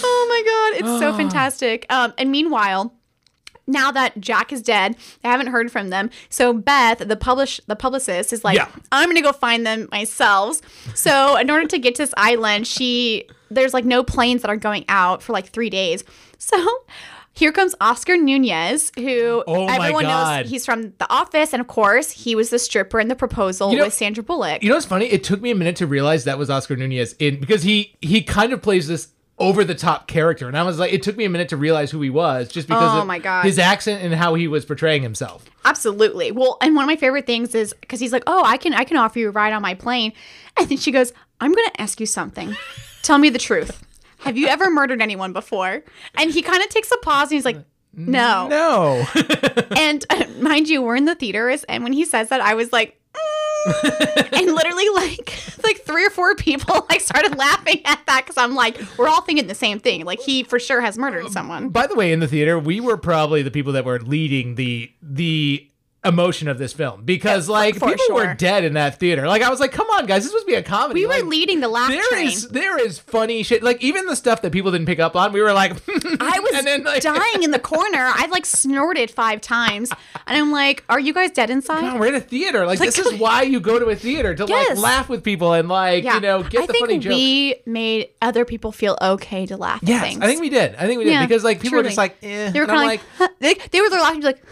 [0.06, 1.86] oh my god, it's so fantastic.
[1.90, 2.92] Um, and meanwhile.
[3.66, 6.10] Now that Jack is dead, I haven't heard from them.
[6.28, 8.68] So Beth, the publish the publicist, is like, Yeah.
[8.92, 10.60] I'm gonna go find them myself.
[10.94, 14.56] So in order to get to this island, she there's like no planes that are
[14.56, 16.04] going out for like three days.
[16.38, 16.56] So
[17.32, 22.10] here comes Oscar Nunez, who Oh everyone knows he's from The Office, and of course
[22.10, 24.62] he was the stripper in the proposal You know- with Sandra Bullock.
[24.62, 25.06] You know what's funny?
[25.06, 28.22] It took me a minute to realize that was Oscar Nunez in because he he
[28.22, 29.08] kind of plays this
[29.38, 31.90] over the top character, and I was like, it took me a minute to realize
[31.90, 33.44] who he was just because Oh of my God.
[33.44, 35.44] his accent and how he was portraying himself.
[35.64, 36.30] Absolutely.
[36.32, 38.84] Well, and one of my favorite things is because he's like, "Oh, I can I
[38.84, 40.12] can offer you a ride on my plane,"
[40.56, 42.56] and then she goes, "I'm going to ask you something.
[43.02, 43.82] Tell me the truth.
[44.20, 45.82] Have you ever murdered anyone before?"
[46.16, 47.58] And he kind of takes a pause and he's like,
[47.94, 49.06] "No." No,
[49.76, 52.72] And uh, mind you, we're in the theaters, and when he says that, I was
[52.72, 52.98] like.
[54.32, 58.54] And literally like like three or four people like started laughing at that because i'm
[58.54, 60.04] like we're all thinking the same thing.
[60.04, 61.68] Like he for sure has murdered someone.
[61.70, 64.92] By the way, in the theater, we were probably the people that were leading the
[65.02, 65.68] the
[66.06, 69.26] emotion of this film because like for people were dead in that theater.
[69.26, 71.00] Like I was like, come on, guys, this was be a comedy.
[71.00, 73.62] we were Like, leading the laugh There train is there is funny shit.
[73.62, 76.64] Like even the stuff that people didn't pick up on, we were like, I was
[76.64, 78.10] then, like- dying in the corner.
[78.14, 79.90] I've like snorted five times,
[80.26, 82.66] and I'm like, "Are you guys dead inside?" "Come on, we're in a theater.
[82.66, 84.76] Like, Like- this is why you go to a theater to Yes.
[84.76, 87.14] like laugh with people and like you know get I the funny jokes.
[87.14, 90.22] we made other people feel okay to laugh at Yes, things.
[90.22, 90.74] I think we did.
[90.76, 92.50] I think we did Yeah, because like people were just like, eh.
[92.50, 94.42] They were kind of like, they, they were laughing like,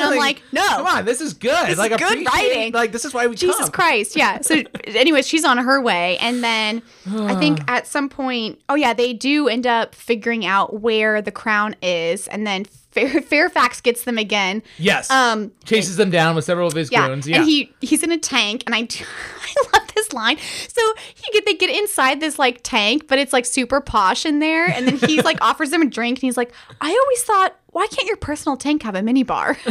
[0.00, 1.66] and I'm like, no, come on, this is good.
[1.66, 2.72] This is like good writing.
[2.72, 3.70] Like this is why we Jesus come.
[3.70, 4.40] Christ, yeah.
[4.40, 8.94] So, anyway, she's on her way, and then I think at some point, oh yeah,
[8.94, 14.04] they do end up figuring out where the crown is, and then Fair, Fairfax gets
[14.04, 14.62] them again.
[14.78, 15.10] Yes.
[15.10, 17.28] Um, chases them down with several of his yeah, goons.
[17.28, 17.36] Yeah.
[17.36, 19.04] and he he's in a tank, and I do-
[19.42, 20.38] I love this line.
[20.68, 20.80] So
[21.14, 24.66] he get they get inside this like tank, but it's like super posh in there,
[24.66, 27.57] and then he's like offers them a drink, and he's like, I always thought.
[27.72, 29.56] Why can't your personal tank have a mini bar?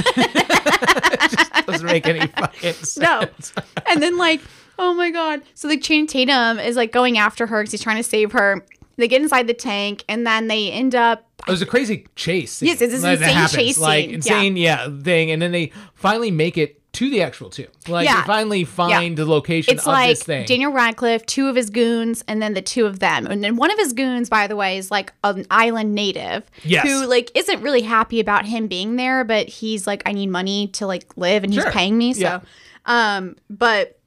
[1.65, 2.97] doesn't make any fucking sense.
[2.97, 3.23] no.
[3.89, 4.41] And then like,
[4.79, 5.41] oh my god.
[5.55, 8.63] So like Channing Tatum is like going after her because he's trying to save her.
[8.97, 12.61] They get inside the tank and then they end up It was a crazy chase.
[12.61, 13.55] Yes, it's this that insane happens.
[13.55, 14.89] chase Like insane, yeah.
[15.03, 17.67] thing, and then they finally make it to the actual tomb.
[17.87, 18.21] Like Yeah.
[18.21, 20.45] they finally find the location it's of like this thing.
[20.45, 23.27] Daniel Radcliffe, two of his goons, and then the two of them.
[23.27, 26.85] And then one of his goons, by the way, is like an island native Yes.
[26.87, 30.67] who like isn't really happy about him being there, but he's like, I need money
[30.69, 31.63] to like live, and Sure.
[31.65, 32.13] he's paying me.
[32.13, 32.39] So, Yeah.
[32.85, 33.99] um, but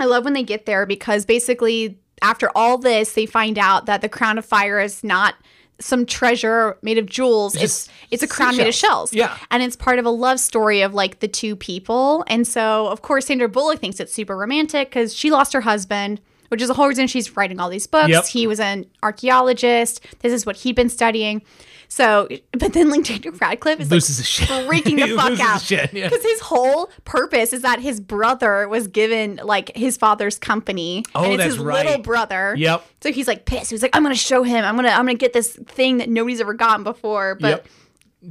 [0.00, 4.00] I love when they get there because basically after all this, they find out that
[4.00, 5.34] the crown of fire is not
[5.80, 7.54] some treasure made of jewels.
[7.54, 9.12] It's it's a crown made of shells.
[9.12, 9.36] Yeah.
[9.50, 12.24] And it's part of a love story of like the two people.
[12.26, 16.20] And so of course Sandra Bullock thinks it's super romantic because she lost her husband,
[16.48, 18.08] which is the whole reason she's writing all these books.
[18.08, 18.26] Yep.
[18.26, 20.04] He was an archaeologist.
[20.20, 21.42] This is what he'd been studying.
[21.90, 24.48] So, but then like Daniel Radcliffe is Loses like shit.
[24.48, 26.08] freaking the fuck out shit, yeah.
[26.08, 31.02] because his whole purpose is that his brother was given like his father's company.
[31.14, 31.86] Oh, and it's that's his right.
[31.86, 32.54] little brother.
[32.58, 32.84] Yep.
[33.02, 33.70] So he's like pissed.
[33.70, 34.64] He's like, I'm gonna show him.
[34.64, 37.36] I'm gonna I'm gonna get this thing that nobody's ever gotten before.
[37.40, 37.66] But Yep.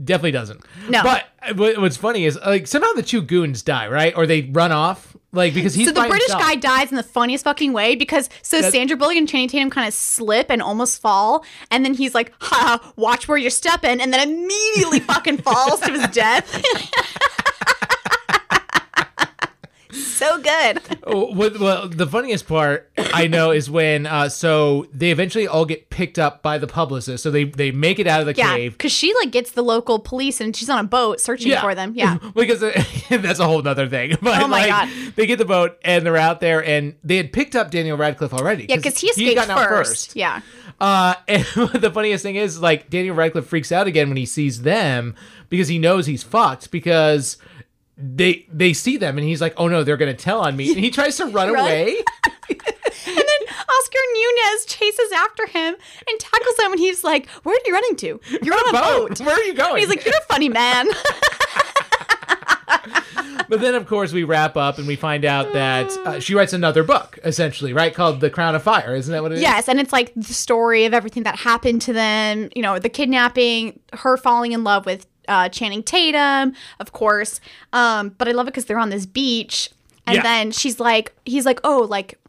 [0.03, 0.63] Definitely doesn't.
[0.89, 1.01] No.
[1.01, 4.13] But uh, what's funny is like somehow the two goons die, right?
[4.17, 6.41] Or they run off, like because he's so the British himself.
[6.41, 9.69] guy dies in the funniest fucking way because so That's- Sandra Bullock and Channing Tatum
[9.69, 14.01] kind of slip and almost fall, and then he's like, "Ha, watch where you're stepping,"
[14.01, 16.61] and then immediately fucking falls to his death.
[20.05, 20.81] so good.
[21.09, 25.89] Oh, well, the funniest part I know is when uh, so they eventually all get
[25.89, 27.23] picked up by the publicist.
[27.23, 28.73] So they they make it out of the Yeah, cave.
[28.73, 31.93] because she like gets the local police and she's on a boat searching for them.
[31.95, 32.17] Yeah.
[32.35, 34.17] because uh, that's a whole other thing.
[34.21, 35.13] But Oh my like, God.
[35.15, 38.33] they get the boat and they're out there, and they had picked up Daniel Radcliffe
[38.33, 38.65] already.
[38.67, 40.13] Yeah, because he escaped gotten out first.
[40.15, 40.41] Yeah.
[40.81, 41.43] Uh, and
[41.73, 45.15] the funniest thing is, like, Daniel Radcliffe freaks out again when he sees them
[45.49, 47.37] because he knows he's fucked because
[47.97, 50.79] they they see them and he's like, oh no, they're gonna tell on me, and
[50.79, 51.63] he tries to run Run.
[51.65, 51.95] away.
[53.05, 55.75] And then Oscar Nunez chases after him
[56.09, 58.19] and tackles him, and he's like, "Where are you running to?
[58.41, 59.21] You're on a boat.
[59.21, 59.77] Where are you going?
[59.79, 60.87] He's like, "You're a funny man."
[63.49, 66.51] But then, of course, we wrap up and we find out that uh, she writes
[66.51, 67.93] another book, essentially, right?
[67.93, 68.93] Called The Crown of Fire.
[68.93, 69.41] Isn't that what it is?
[69.41, 72.49] yes, and it's like the story of everything that happened to them.
[72.55, 77.39] You know, the kidnapping, her falling in love with uh, Channing Tatum, of course.
[77.73, 79.69] Um, but I love it because they're on this beach,
[80.05, 80.23] and Yeah.
[80.23, 82.19] then she's like, he's like, "Oh, like."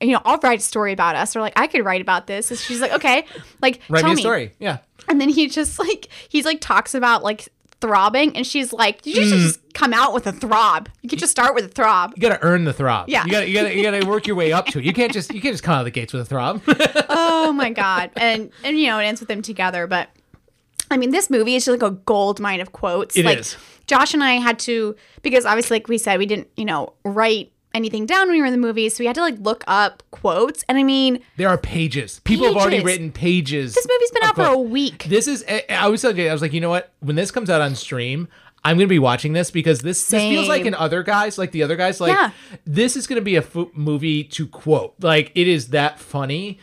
[0.00, 2.52] You know, I'll write a story about us, or like I could write about this.
[2.52, 3.24] And she's like, okay,
[3.60, 4.52] like Write tell me a story.
[4.60, 4.78] Yeah.
[5.08, 7.48] And then he just like he's like talks about like
[7.80, 9.42] throbbing, and she's like, "You should Mm.
[9.42, 10.88] just come out with a throb.
[11.02, 13.08] You could just start with a throb." You gotta earn the throb.
[13.08, 13.24] Yeah.
[13.24, 14.84] You gotta, you gotta, you gotta work your way up to it.
[14.84, 16.62] You can't just, you can't just come out of the gates with a throb.
[17.08, 18.10] oh my god!
[18.16, 20.10] And and you know it ends with them together, but
[20.90, 23.16] I mean this movie is just like a gold mine of quotes.
[23.16, 23.56] It like is.
[23.86, 27.52] Josh and I had to because obviously like we said we didn't you know write
[27.74, 30.02] anything down when we were in the movie, so we had to like look up
[30.10, 30.64] quotes.
[30.68, 32.20] And I mean there are pages.
[32.24, 32.86] People have already Pages.
[32.86, 33.74] written pages.
[33.74, 34.70] this movie's been of out for a quotes.
[34.70, 35.04] week.
[35.04, 35.44] This is.
[35.48, 36.92] I- I was telling Jay, I was like, you know what?
[37.00, 38.26] When this comes out on stream,
[38.64, 40.68] I'm gonna be watching this because this this feels like Same.
[40.68, 42.00] in other guys, like the other guys.
[42.00, 42.30] Like Yeah.
[42.66, 44.94] this is gonna be a fu- movie to quote.
[45.00, 46.58] Like it is that funny.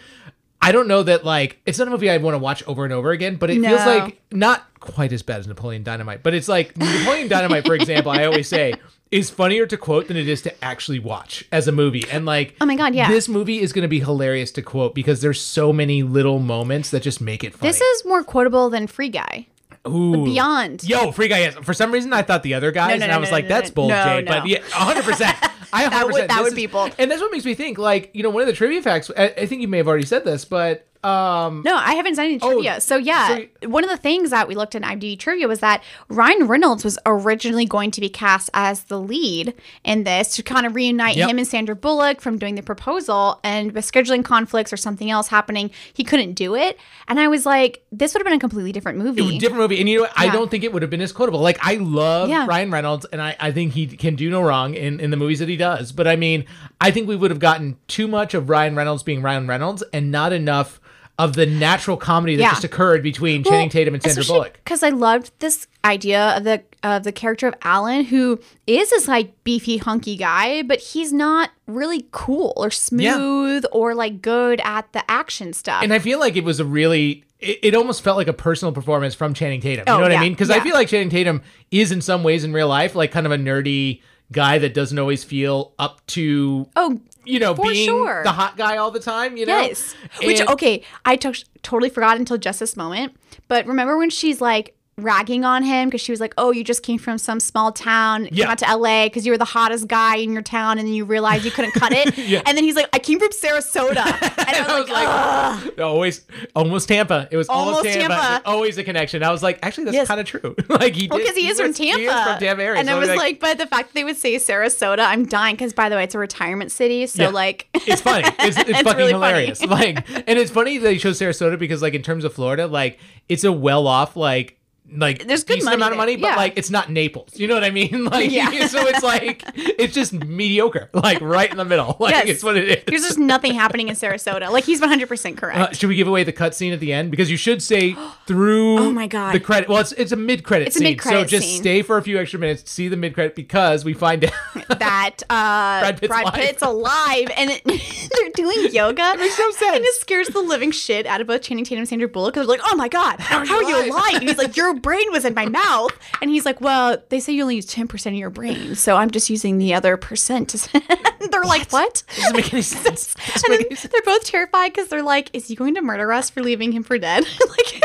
[0.65, 2.91] I don't know that like it's not a movie I'd want to watch over and
[2.93, 6.23] over again, but it feels like not quite as bad as Napoleon Dynamite.
[6.23, 8.11] But it's like Napoleon Dynamite, for example.
[8.11, 8.73] I always say
[9.11, 12.03] is funnier to quote than it is to actually watch as a movie.
[12.11, 13.07] And like, Oh my God, yeah.
[13.07, 16.89] this movie is going to be hilarious to quote because there's so many little moments
[16.89, 17.69] that just make it funny.
[17.71, 19.47] This is more quotable than Free Guy.
[19.87, 20.25] Ooh.
[20.25, 20.83] Beyond.
[20.83, 21.39] Yo, Free Guy.
[21.41, 21.55] Yes.
[21.61, 23.35] For some reason, I thought the other guys, No, no, and no, I was no,
[23.35, 23.75] like, no, "That's no.
[23.75, 24.31] bold, No, Jay." no.
[24.31, 25.03] But yeah, 100.
[25.03, 25.37] percent
[25.75, 25.91] I 100.
[25.91, 26.95] That would- that would is- bold.
[26.97, 27.77] And that's what makes me think.
[27.77, 29.11] Like, you know, one of the trivia facts.
[29.17, 32.25] I, I think you may have already said this, but um, No, I haven't done
[32.25, 32.81] any Oh, trivia.
[32.81, 35.83] So yeah, one of the things that we looked at in IMDb trivia was that
[36.09, 39.53] Ryan Reynolds was originally going to be cast as the lead
[39.83, 41.29] in this to kind of reunite Yep.
[41.29, 45.27] him and Sandra Bullock from doing the proposal, and with scheduling conflicts or something else
[45.27, 46.77] happening, he couldn't do it.
[47.07, 49.37] And I was like, this would have been a completely different movie.
[49.37, 50.13] Different movie, and you know what?
[50.15, 51.39] I don't think it would have been as quotable.
[51.39, 52.45] Like I love Yeah.
[52.47, 55.39] Ryan Reynolds, and I, I think he can do no wrong in, in the movies
[55.39, 55.91] that he does.
[55.91, 56.45] But I mean,
[56.81, 60.11] I think we would have gotten too much of Ryan Reynolds being Ryan Reynolds, and
[60.11, 60.79] not enough
[61.17, 62.49] of the natural comedy that Yeah.
[62.51, 64.53] just occurred between Channing Tatum and Sandra Bullock.
[64.63, 69.07] Because I loved this idea of the of the character of Alan, who is this
[69.07, 74.91] like beefy, hunky guy, but he's not really cool or smooth or like good at
[74.93, 75.81] the action stuff.
[75.83, 78.71] And I feel like it was a really, it, it almost felt like a personal
[78.71, 79.85] performance from Channing Tatum.
[79.87, 80.33] You Oh, know what yeah, I mean?
[80.33, 81.41] Because I feel like Channing Tatum
[81.71, 84.01] is in some ways in real life like kind of a nerdy
[84.31, 88.23] guy that doesn't always feel up to, oh, you know, for being sure.
[88.23, 89.37] the hot guy all the time.
[89.37, 89.61] You know?
[89.61, 89.95] Yes.
[90.23, 93.15] Which okay, I totally forgot until just this moment.
[93.47, 96.81] But remember when she's like ragging on him because she was like, "Oh, you just
[96.81, 98.45] came from some small town, Yeah.
[98.45, 100.93] came out to LA because you were the hottest guy in your town, and then
[100.93, 102.41] you realized you couldn't cut it." Yeah.
[102.45, 103.97] And then he's like, "I came from Sarasota,"
[104.47, 106.21] and I was, like, "Ugh." always
[106.55, 107.27] almost Tampa.
[107.29, 108.15] It was almost, Almost Tampa.
[108.15, 108.49] Tampa.
[108.49, 109.21] Always a connection.
[109.21, 110.07] I was like, actually, that's Yes.
[110.07, 110.55] kind of true.
[110.69, 111.99] like he Well, did because he, is from was- Tampa.
[111.99, 112.79] He is from Tampa area.
[112.79, 115.25] And so I was like, like, but the fact that they would say Sarasota, I'm
[115.25, 115.55] dying.
[115.55, 117.29] Because by the way, it's a retirement city, so Yeah.
[117.29, 118.27] like, it's funny.
[118.39, 119.45] It's, it's, It's fucking really funny.
[119.47, 119.63] hilarious.
[119.65, 122.97] Like, and it's funny that he chose Sarasota because, like, in terms of Florida, like,
[123.29, 124.57] it's a well-off, like,
[124.93, 126.35] like There's good amount of money, but Yeah.
[126.35, 127.37] like, it's not Naples.
[127.39, 128.05] You know what I mean?
[128.11, 128.49] Like, Yeah.
[128.67, 131.97] so it's like, it's just mediocre, like right in the middle.
[132.05, 132.27] Like, Yes.
[132.27, 132.83] it's what it is.
[132.85, 134.51] there's just nothing happening in Sarasota.
[134.51, 135.59] Like he's 100 percent correct.
[135.59, 137.09] Uh, should we give away the cutscene at the end?
[137.11, 137.95] Because you should say
[138.27, 139.33] through Oh my God.
[139.33, 139.67] the credit.
[139.69, 140.89] Well, it's it's a mid credit It's a scene.
[140.89, 141.61] mid-credit so just scene.
[141.61, 144.31] stay for a few extra minutes to see the mid credit because we find out
[144.79, 146.33] that uh, Brad Pitt's alive.
[146.33, 149.11] Pitt's alive and it, they're doing yoga.
[149.13, 149.75] It makes no sense.
[149.77, 152.47] And it scares the living shit out of both Channing Tatum and Sandra Bullock because
[152.47, 154.15] they're like, oh my God, how, are you alive?
[154.15, 155.91] And he's like, your brain was in my mouth.
[156.21, 158.75] And he's like, well, they say you only use 10% of your brain.
[158.75, 160.49] So I'm just using the other percent.
[160.49, 160.81] to-"
[161.31, 162.03] they're like, what?
[162.15, 163.15] doesn't make any sense.
[163.15, 163.91] Doesn't And make then any sense.
[163.91, 166.83] they're both terrified because they're like, is he going to murder us for leaving him
[166.83, 167.25] for dead?
[167.49, 167.83] like,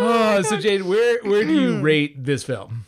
[0.00, 1.60] Oh, so Jade, where where do Hmm.
[1.76, 2.84] you rate this film?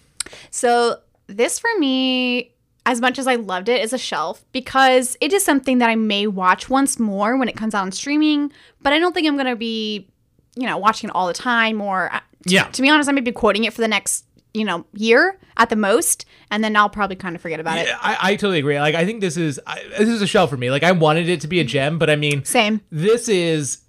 [0.50, 2.52] So this for me,
[2.86, 5.96] as much as I loved it, is a shelf because it is something that I
[5.96, 8.52] may watch once more when it comes out on streaming.
[8.82, 10.08] But I don't think I'm gonna be,
[10.56, 11.80] you know, watching it all the time.
[11.80, 12.64] Or uh, Yeah.
[12.64, 15.70] to be honest, I may be quoting it for the next you know, year at
[15.70, 17.86] the most, and then I'll probably kind of forget about it.
[18.02, 18.80] I, I totally agree.
[18.80, 20.72] Like I think this is I, this is a shell for me.
[20.72, 22.80] Like I wanted it to be a gem, but I mean, Same.
[22.90, 23.82] This is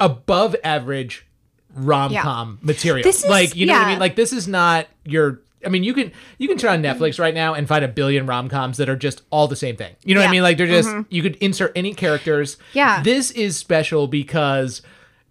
[0.00, 1.26] above average
[1.74, 3.02] rom com material.
[3.04, 3.98] This is- like you know what I mean.
[3.98, 5.40] Like this is not your.
[5.64, 8.26] I mean, you can you can turn on Netflix right now and find a billion
[8.26, 9.94] rom coms that are just all the same thing.
[10.04, 10.42] You know what I mean?
[10.42, 11.06] Like they're just Mhm.
[11.08, 12.58] you could insert any characters.
[12.74, 13.02] Yeah.
[13.02, 14.82] This is special because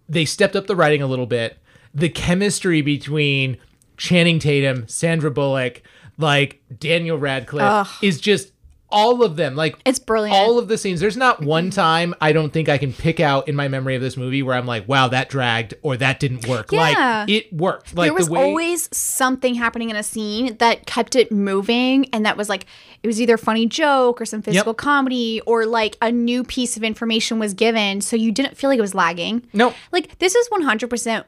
[0.08, 1.58] they stepped up the writing a little bit.
[1.94, 3.58] The chemistry between
[3.96, 5.82] Channing Tatum, Sandra Bullock,
[6.18, 7.88] like Daniel Radcliffe Ugh.
[8.02, 8.52] is just
[8.94, 9.56] all of them.
[9.56, 10.36] Like it's brilliant.
[10.36, 11.00] All of the scenes.
[11.00, 14.02] There's not one time I don't think I can pick out in my memory of
[14.02, 16.72] this movie where I'm like, wow, that dragged or that didn't work.
[16.72, 16.80] Yeah.
[16.80, 17.94] Like it worked.
[17.94, 22.08] Like there was the way always something happening in a scene that kept it moving
[22.12, 22.66] and that was like
[23.02, 26.76] it was either a funny joke or some physical comedy or like a new piece
[26.76, 30.34] of information was given so you didn't feel like it was lagging no like this
[30.34, 31.24] is 100%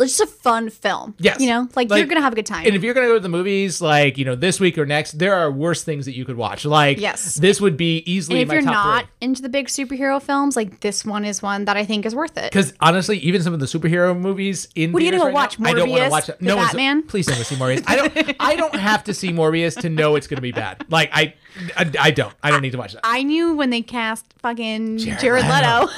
[0.00, 1.38] just a fun film Yes.
[1.40, 3.14] you know like, Like, you're gonna have a good time And if you're gonna go
[3.14, 6.16] to the movies, like you know, this week or next, there are worse things that
[6.16, 6.64] you could watch.
[6.64, 7.36] Like, Yes.
[7.36, 9.10] this would be easily and if you're not three.
[9.20, 12.36] into the big superhero films like this one is one that i think is worth
[12.36, 15.34] it Because honestly, even some of the superhero movies in What are you gonna right
[15.34, 17.02] watch, now, I don't want to watch the No, Batman?
[17.04, 17.84] please don't go see Morbius.
[17.86, 18.36] I don't.
[18.40, 20.84] I don't have to see Morbius to know it's gonna be bad.
[20.88, 21.34] Like I,
[21.76, 22.34] I, I don't.
[22.42, 23.00] I don't need to watch that.
[23.04, 25.86] i knew when they cast fucking Jared jared, Leto.
[25.86, 25.92] leto,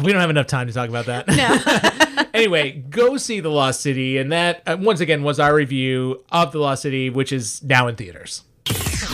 [0.04, 1.26] We don't have enough time to talk about that.
[1.28, 2.13] No.
[2.34, 6.52] anyway, go see The Lost City, and that uh, once again was our review of
[6.52, 8.42] The Lost City, which is now in theaters.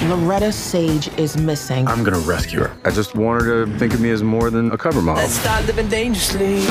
[0.03, 1.87] Loretta Sage is missing.
[1.87, 2.77] I'm gonna rescue her.
[2.85, 5.23] I just want her to think of me as more than a cover model.
[5.23, 6.65] Let's start living dangerously.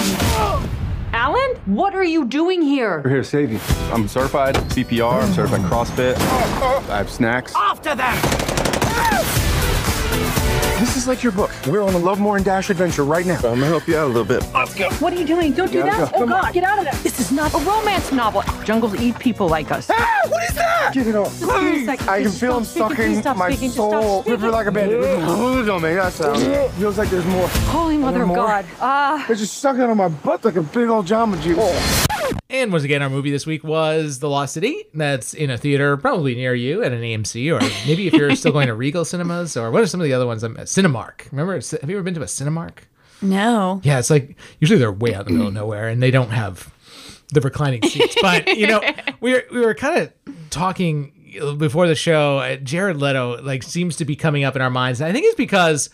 [1.13, 3.01] Alan, what are you doing here?
[3.03, 3.59] We're here to save you.
[3.93, 6.17] I'm certified CPR, I'm certified CrossFit.
[6.89, 7.53] I have snacks.
[7.55, 8.68] After them!
[10.79, 11.51] This is like your book.
[11.67, 13.35] We're on a Lovemore and Dash adventure right now.
[13.35, 14.41] I'm gonna help you out a little bit.
[14.53, 14.89] Let's go.
[14.91, 15.51] What are you doing?
[15.51, 16.11] Don't do Gotta that.
[16.13, 16.17] go.
[16.17, 16.41] Oh Come on.
[16.43, 16.93] God, get out of there.
[17.03, 18.43] This is not a romance novel.
[18.63, 19.89] Jungles eat people like us.
[19.91, 20.91] Ah, what is that?
[20.93, 21.37] Get it off.
[21.37, 21.87] Just give me Please.
[21.89, 22.95] I can feel him stop speaking.
[22.95, 23.67] Please sucking stop my speaking.
[23.67, 24.21] Just stop soul.
[24.21, 24.31] speaking.
[24.39, 25.01] River like a bandit.
[25.65, 26.71] Don't make that sound.
[26.75, 27.47] Feels like there's more.
[27.47, 28.29] Holy Mother of?
[28.33, 28.65] God.
[28.79, 29.25] Ah.
[29.27, 32.08] They're just sucking on my butt like a big old Jamba Juice.
[32.51, 34.85] And once again, our movie this week was The Lost City.
[34.95, 38.51] That's in a theater probably near you at an AMC, or maybe if you're still
[38.51, 40.43] going to Regal Cinemas, or what are some of the other ones?
[40.43, 41.31] Um, Cinemark.
[41.31, 41.53] Remember?
[41.53, 42.79] Have you ever been to a Cinemark?
[43.21, 46.09] no Yeah, it's like usually they're way out in the middle of nowhere, and they
[46.09, 46.73] don't have
[47.31, 48.15] the reclining seats.
[48.19, 48.81] But you know,
[49.21, 50.13] we were we were kind of
[50.49, 51.13] talking
[51.57, 52.39] before the show.
[52.39, 55.25] uh, Jared Leto like seems to be coming up in our minds, and I think
[55.27, 55.91] it's because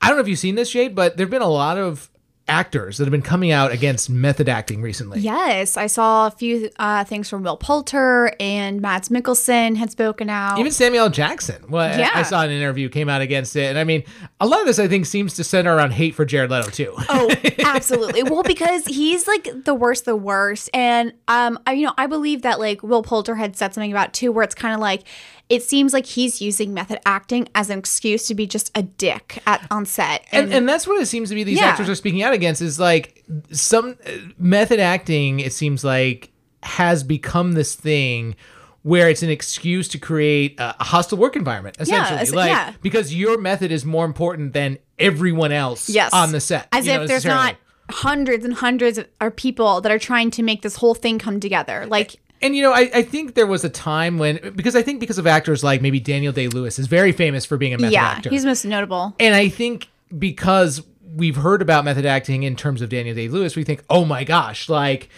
[0.00, 2.08] I don't know if you've seen this, Jade, but there've been a lot of
[2.48, 5.20] actors that have been coming out against method acting recently.
[5.20, 10.30] Yes, I saw a few uh, things from Will Poulter and Mads Mikkelsen had spoken
[10.30, 10.58] out.
[10.58, 11.10] Even Samuel L.
[11.10, 11.64] Jackson.
[11.68, 12.10] Well, I- Yeah.
[12.14, 14.04] I saw an interview came out against it, and I mean,
[14.40, 16.92] a lot of this I think seems to center around hate for Jared Leto too.
[17.08, 17.30] oh,
[17.64, 18.22] absolutely.
[18.22, 22.42] Well, because he's like the worst, the worst, and um, I, you know, I believe
[22.42, 25.02] that like Will Poulter had said something about too, where it's kind of like
[25.48, 29.42] it seems like he's using method acting as an excuse to be just a dick
[29.46, 31.66] at on set, and, and that's what it seems to be these Yeah.
[31.66, 36.30] actors are speaking out against is like some uh, method acting it seems like
[36.62, 38.34] has become this thing
[38.82, 42.72] where it's an excuse to create a hostile work environment essentially es- like yeah.
[42.82, 47.06] because your method is more important than everyone else yes, on the set as if
[47.08, 47.56] there's not
[47.90, 51.86] hundreds and hundreds of people that are trying to make this whole thing come together.
[51.86, 55.00] Like And you know, I, I think there was a time when because I think
[55.00, 57.94] because of actors like maybe Daniel Day Lewis is very famous for being a method
[57.94, 58.30] yeah, actor.
[58.30, 59.14] he's most notable.
[59.18, 60.82] And I think because
[61.16, 64.24] we've heard about method acting in terms of Daniel Day Lewis, we think, oh my
[64.24, 65.08] gosh, like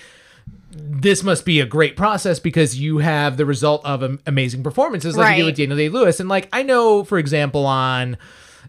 [0.73, 5.17] this must be a great process because you have the result of am- amazing performances
[5.17, 6.21] like you do with Daniel Day Lewis.
[6.21, 8.17] And like I know, for example, on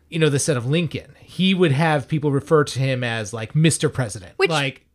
[0.09, 3.53] you know the set of Lincoln, he would have people refer to him as like
[3.53, 3.91] Mr.
[3.91, 4.85] President, Which- like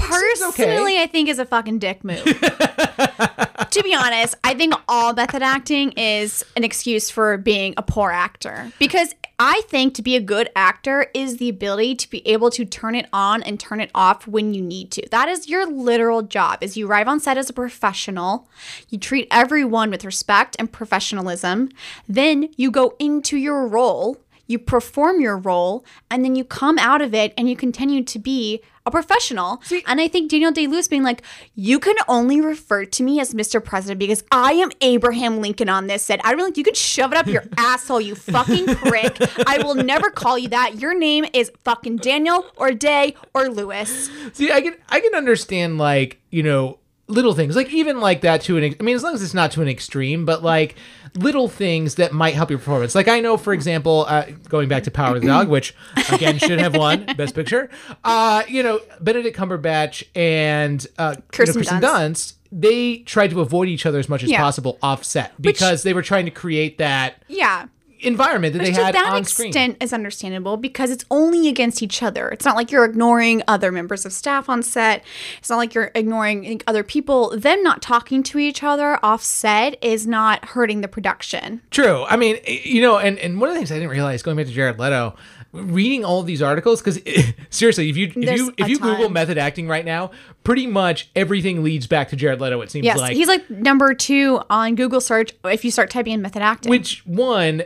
[0.00, 2.24] Personally, I think is a fucking dick move.
[3.70, 8.10] to be honest, I think all method acting is an excuse for being a poor
[8.10, 8.72] actor.
[8.78, 12.66] Because I think to be a good actor is the ability to be able to
[12.66, 15.08] turn it on and turn it off when you need to.
[15.10, 16.62] That is your literal job.
[16.62, 18.48] Is you arrive on set as a professional,
[18.90, 21.70] you treat everyone with respect and professionalism,
[22.06, 24.18] then you go into your role
[24.50, 28.18] you perform your role and then you come out of it and you continue to
[28.18, 29.62] be a professional.
[29.86, 31.22] and I think Daniel Day Lewis being like,
[31.54, 33.62] you can only refer to me as Mr.
[33.62, 36.24] President because I am Abraham Lincoln on this set.
[36.24, 39.16] I really, you can shove it up your asshole, you fucking prick.
[39.46, 40.80] I will never call you that.
[40.80, 44.10] Your name is fucking Daniel or Day or Lewis.
[44.32, 46.78] See, I can I can understand like you know
[47.10, 49.34] little things like even like that to an ex- I mean as long as it's
[49.34, 50.76] not to an extreme, but like
[51.16, 52.94] little things that might help your performance.
[52.94, 55.74] Like I know, for example, uh, going back to Power of the Dog, which
[56.12, 57.68] again should have won Best Picture.
[58.04, 62.10] Uh, you know, Benedict Cumberbatch and uh, you know, Kirsten Kirsten Dunst.
[62.10, 62.32] Dunst.
[62.52, 64.38] they tried to avoid each other as much as Yeah.
[64.40, 67.66] possible offset because they were trying to create that Yeah.
[68.02, 69.48] Environment that they to had that on screen.
[69.48, 72.28] extent is understandable because it's only against each other.
[72.28, 75.04] It's not like you're ignoring other members of staff on set.
[75.38, 77.36] It's not like you're ignoring other people.
[77.36, 81.62] Them not talking to each other off set is not hurting the production.
[81.70, 82.04] True.
[82.04, 84.36] I mean, eh, you know, and, and one of the things I didn't realize going
[84.36, 85.14] back to Jared Leto,
[85.52, 88.78] reading all of these articles, because eh, seriously, if you if There's you if you
[88.78, 90.10] Google method acting right now,
[90.44, 92.60] pretty much everything leads back to Jared Leto.
[92.60, 96.12] It seems Yes, like he's like number two on Google search if you start typing
[96.12, 96.70] in method acting.
[96.70, 97.62] which one.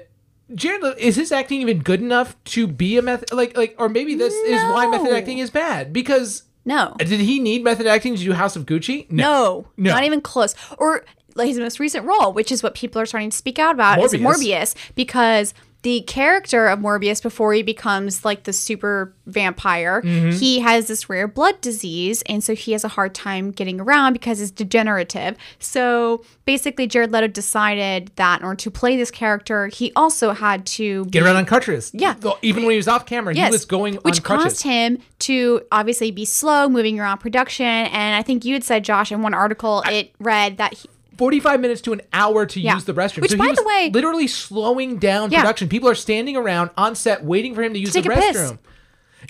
[0.55, 4.15] Jared, is his acting even good enough to be a method like like or maybe
[4.15, 8.23] this is why method acting is bad because no, did he need method acting to
[8.23, 9.11] do House of Gucci?
[9.11, 9.93] no, No.
[9.93, 10.55] not even close.
[10.79, 13.75] Or like his most recent role, which is what people are starting to speak out
[13.75, 14.37] about, is Morbius.
[14.37, 15.53] Morbius, because
[15.85, 20.29] the character of Morbius before he becomes like the super vampire, Mm-hmm.
[20.31, 20.39] Mhm.
[20.41, 24.13] he has this rare blood disease, and so he has a hard time getting around
[24.15, 25.37] because it's degenerative.
[25.59, 30.67] So basically, Jared Leto decided that in order to play this character, he also had
[30.67, 31.91] to Get be- around on crutches.
[31.95, 32.15] Yeah.
[32.43, 34.45] Even when he was off camera, he was going which on crutches.
[34.55, 37.65] caused him to obviously be slow moving around production.
[37.67, 40.89] And I think you had said, Josh, in one article, it read that he,
[41.19, 42.75] 45 minutes to an hour to Yeah.
[42.75, 43.23] use the restroom.
[43.23, 45.41] Which, so by the way- literally slowing down Yeah.
[45.41, 45.69] production.
[45.69, 48.33] People are standing around on set waiting for him to use take the restroom.
[48.33, 48.53] piss.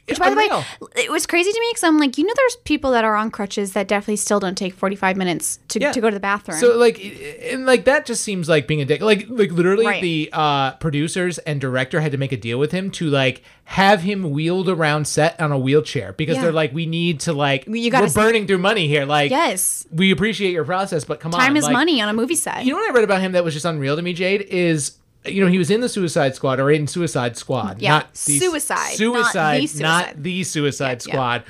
[0.08, 0.48] Which by the way,
[0.96, 3.30] it was crazy to me because I'm like, you know, there's people that are on
[3.30, 6.58] crutches that definitely still don't take 45 minutes to, to go to the bathroom.
[6.58, 6.98] So like
[7.42, 9.00] and like that just seems like being a dick.
[9.00, 10.02] Like like literally Right.
[10.02, 14.02] the uh producers and director had to make a deal with him to like have
[14.02, 16.42] him wheeled around set on a wheelchair because Yeah.
[16.42, 19.86] they're like we need to like You gotta we're burning through money here like yes,
[19.90, 22.64] we appreciate your process but come on time is like- money on a movie set.
[22.64, 24.42] You know what I read about him that was just unreal to me, Jade?
[24.42, 28.14] Is you know he was in the Suicide Squad or in Suicide Squad, Yeah, not
[28.14, 29.82] the Suicide, not the Suicide, Suicide.
[29.82, 30.98] not the Suicide Yeah, yeah.
[31.14, 31.42] Squad.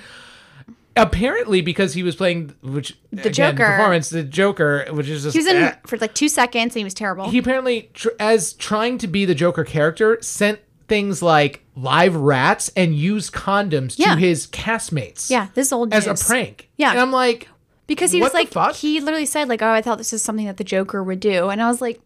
[0.96, 3.66] Apparently, because he was playing which The again, Joker.
[3.66, 5.74] performance, the Joker, which is just he was in eh.
[5.86, 7.28] for like two seconds and he was terrible.
[7.30, 12.70] he apparently tr- as trying to be the Joker character sent things like live rats
[12.76, 14.14] and used condoms Yeah.
[14.14, 16.22] to his castmates yeah, this old as news.
[16.22, 16.68] a prank.
[16.76, 16.90] Yeah.
[16.92, 17.48] and I'm like,
[17.88, 18.76] because he was like fuck?
[18.76, 21.48] he literally said like oh i thought this is something that the joker would do
[21.50, 22.00] and i was like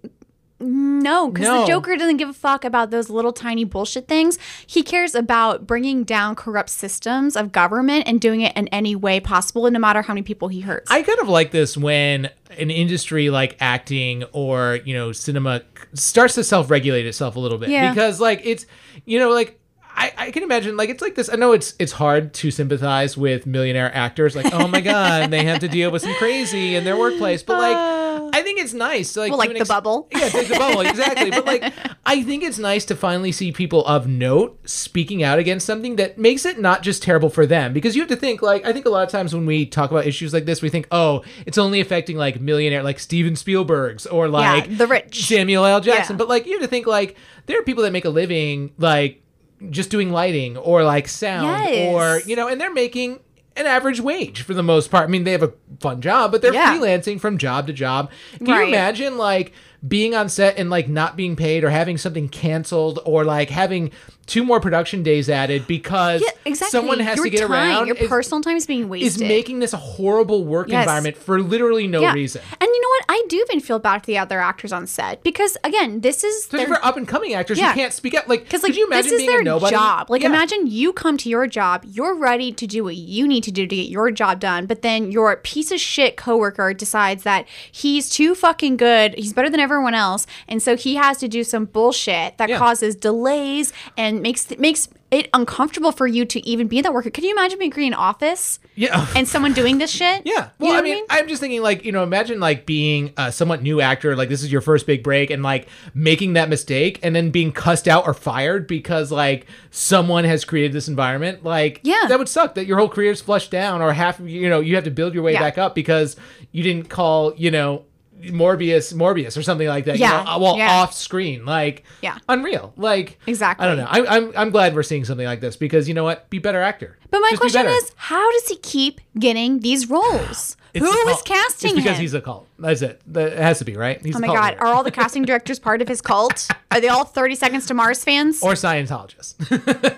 [0.60, 1.60] no because No.
[1.60, 5.66] the joker doesn't give a fuck about those little tiny bullshit things he cares about
[5.66, 9.78] bringing down corrupt systems of government and doing it in any way possible and no
[9.78, 13.56] matter how many people he hurts I kind of like this when an industry like
[13.60, 15.62] acting or you know cinema
[15.94, 17.92] starts to self-regulate itself a little bit Yeah.
[17.92, 18.66] because like it's
[19.04, 19.54] you know like
[20.00, 21.28] I, I can imagine like it's like this.
[21.28, 24.36] I know it's it's hard to sympathize with millionaire actors.
[24.36, 27.42] Like, oh my god, they have to deal with some crazy in their workplace.
[27.42, 28.07] But like, uh,
[28.38, 29.16] I think it's nice.
[29.16, 31.30] Like, well like the ex- bubble yeah, the bubble, exactly.
[31.30, 31.72] But like,
[32.06, 36.18] I think it's nice to finally see people of note speaking out against something that
[36.18, 37.72] makes it not just terrible for them.
[37.72, 39.90] Because you have to think, like, I think a lot of times when we talk
[39.90, 44.06] about issues like this, we think, oh, it's only affecting like millionaire, like Steven Spielberg's
[44.06, 45.80] or like the rich Samuel L.
[45.80, 46.14] Jackson.
[46.14, 46.18] Yeah.
[46.18, 47.16] But like, you have to think, like,
[47.46, 49.22] there are people that make a living, like,
[49.70, 51.92] just doing lighting or like sound Yes.
[51.92, 53.18] or, you know, and they're making
[53.58, 55.04] an average wage for the most part.
[55.04, 56.74] I mean, they have a fun job, but they're Yeah.
[56.76, 58.10] freelancing from job to job.
[58.38, 59.52] Can you imagine like
[59.86, 63.92] being on set and like not being paid or having something canceled or like having
[64.26, 67.86] two more production days added because yeah exactly someone has your to get time, around
[67.86, 70.82] your is, personal time is being wasted is making this a horrible work Yes.
[70.82, 72.12] environment for literally no Yeah.
[72.12, 72.42] reason.
[72.60, 75.22] and you know what i do even feel bad for the other actors on set
[75.22, 77.72] because again this is Especially their- for up and coming actors Yeah.
[77.72, 78.28] who can't speak up.
[78.28, 79.74] Like, Because like could you imagine this is being their a nobody?
[79.74, 80.10] job.
[80.10, 80.28] Like Yeah.
[80.28, 83.66] imagine you come to your job, you're ready to do what you need to do
[83.66, 88.10] to get your job done, but then your piece of shit coworker decides that he's
[88.10, 91.64] too fucking good, he's better than everyone else, and so he has to do some
[91.66, 92.58] bullshit that Yeah.
[92.58, 97.10] causes delays and makes makes it uncomfortable for you to even be in that work.
[97.14, 99.06] Can you imagine being in an office Yeah.
[99.16, 100.20] and someone doing this shit?
[100.26, 100.34] Yeah.
[100.34, 103.14] You Well, know I what mean, I'm just thinking, like, you know, imagine like being
[103.16, 106.50] a somewhat new actor, like this is your first big break, and like making that
[106.50, 111.42] mistake, and then being cussed out or fired because like someone has created this environment.
[111.42, 112.04] Like, Yeah.
[112.08, 112.54] that would suck.
[112.56, 115.14] That your whole career is flushed down, or half, you know, you have to build
[115.14, 115.40] your way Yeah.
[115.40, 116.16] back up because
[116.52, 117.84] you didn't call, you know.
[118.22, 119.98] Morbius, Morbius, or something like that.
[119.98, 120.70] Yeah, you know, well, yeah.
[120.72, 122.18] off screen, like, Yeah.
[122.28, 122.72] unreal.
[122.76, 123.64] Like, Exactly.
[123.64, 123.86] I don't know.
[123.88, 126.28] I, I'm, I'm glad we're seeing something like this because you know what?
[126.30, 126.98] Be better actor.
[127.10, 130.56] But my Just question is, how does he keep getting these roles?
[130.76, 132.02] Who is casting It's because him?
[132.02, 132.47] he's a cult.
[132.58, 133.00] That's it.
[133.06, 134.04] That it has to be right.
[134.04, 134.60] He's Oh my god, leader.
[134.64, 136.48] are all the casting directors part of his cult?
[136.70, 138.42] Are they all 30 Seconds to Mars fans?
[138.42, 139.34] or Scientologists?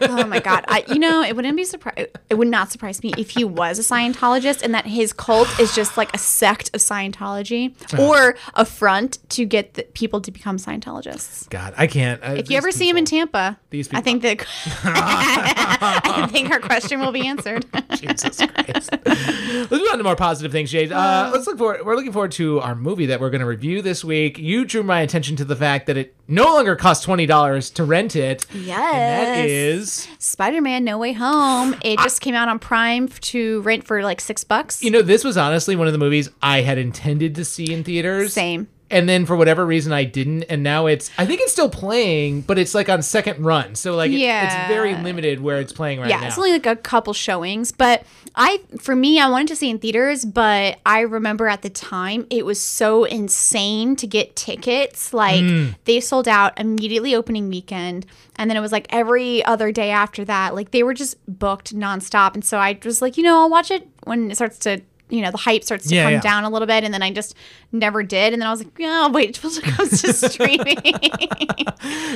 [0.11, 0.65] oh my god.
[0.69, 1.99] I, you know, it wouldn't be surprised
[2.29, 5.75] it would not surprise me if he was a Scientologist and that his cult is
[5.75, 10.57] just like a sect of Scientology or a front to get the people to become
[10.59, 11.49] Scientologists.
[11.51, 12.23] God, I can't.
[12.23, 13.99] Uh, If you ever see him in Tampa, These people.
[13.99, 14.47] I think that
[14.85, 17.65] I think our question will be answered.
[17.95, 18.91] Jesus Christ.
[19.05, 20.93] Let's move on to more positive things, Jade.
[20.93, 21.85] Uh, let's look forward.
[21.85, 24.39] We're looking forward to our movie that we're going to review this week.
[24.39, 27.85] You drew my attention to the fact that it no longer costs twenty dollars to
[27.85, 28.47] rent it.
[28.53, 28.79] Yes.
[28.93, 31.77] And that is, Spider-Man: No Way Home.
[31.83, 34.83] It just came out on Prime to rent for like six bucks.
[34.83, 37.85] you know, this was honestly one of the movies I had intended to see in
[37.85, 38.33] theaters.
[38.33, 38.69] Same.
[38.91, 42.41] And then for whatever reason I didn't, and now it's I think it's still playing,
[42.43, 44.45] but it's like on second run, so like it- Yeah.
[44.65, 46.23] it's very limited where it's playing right yeah, now.
[46.23, 48.03] Yeah, it's only like a couple showings, but
[48.35, 52.27] I, for me, I wanted to see in theaters, but I remember at the time
[52.31, 55.13] it was so insane to get tickets.
[55.15, 55.75] Like Mm.
[55.85, 60.25] they sold out immediately opening weekend, and then it was like every other day after
[60.25, 60.55] that.
[60.55, 63.71] Like they were just booked nonstop, and so I was like, you know, I'll watch
[63.71, 64.81] it when it starts to.
[65.11, 66.21] You know, the hype starts to Yeah, come yeah.
[66.21, 67.35] down a little bit, and then I just
[67.73, 68.33] never did.
[68.33, 70.77] And then I was like, oh, wait till it comes to streaming.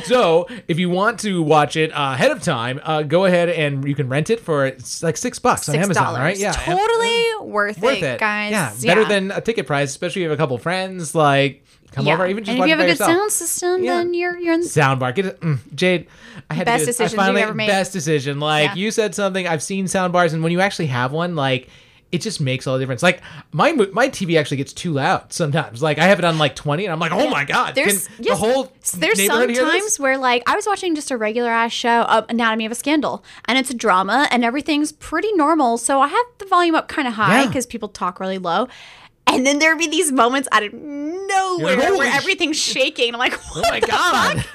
[0.05, 3.87] So, if you want to watch it uh, ahead of time, uh, go ahead and
[3.87, 4.73] you can rent it for
[5.03, 6.37] like six bucks on Amazon, right?
[6.37, 8.51] Yeah, totally worth, worth it, it, guys.
[8.53, 11.15] Yeah, better than a ticket price, especially if you have a couple friends.
[11.15, 13.11] Like, come over, even just and if you have a good yourself.
[13.11, 14.61] sound system, then you're you're in.
[14.63, 16.07] Soundbar, get it, mm, Jade.
[16.51, 17.01] I had Best to do this.
[17.01, 17.69] I you've finally, ever made.
[17.69, 18.41] Best decision.
[18.41, 18.75] Like Yeah.
[18.75, 19.47] you said something.
[19.47, 21.69] I've seen sound bars, and when you actually have one, like
[22.15, 23.03] it just makes all the difference.
[23.03, 23.21] Like
[23.53, 25.83] my my TV actually gets too loud sometimes.
[25.83, 28.29] Like I have it on like twenty, and I'm like, oh my god, There's yes,
[28.29, 32.25] the whole there's sometimes where like I was watching just a regular ass show, uh,
[32.29, 35.77] Anatomy of a Scandal, and it's a drama, and everything's pretty normal.
[35.77, 37.47] So I have the volume up kind of high Yeah.
[37.49, 38.69] because people talk really low.
[39.27, 43.15] And then there'd be these moments out of nowhere where "Holy everything's shaking.
[43.15, 44.45] I'm like, Oh my god.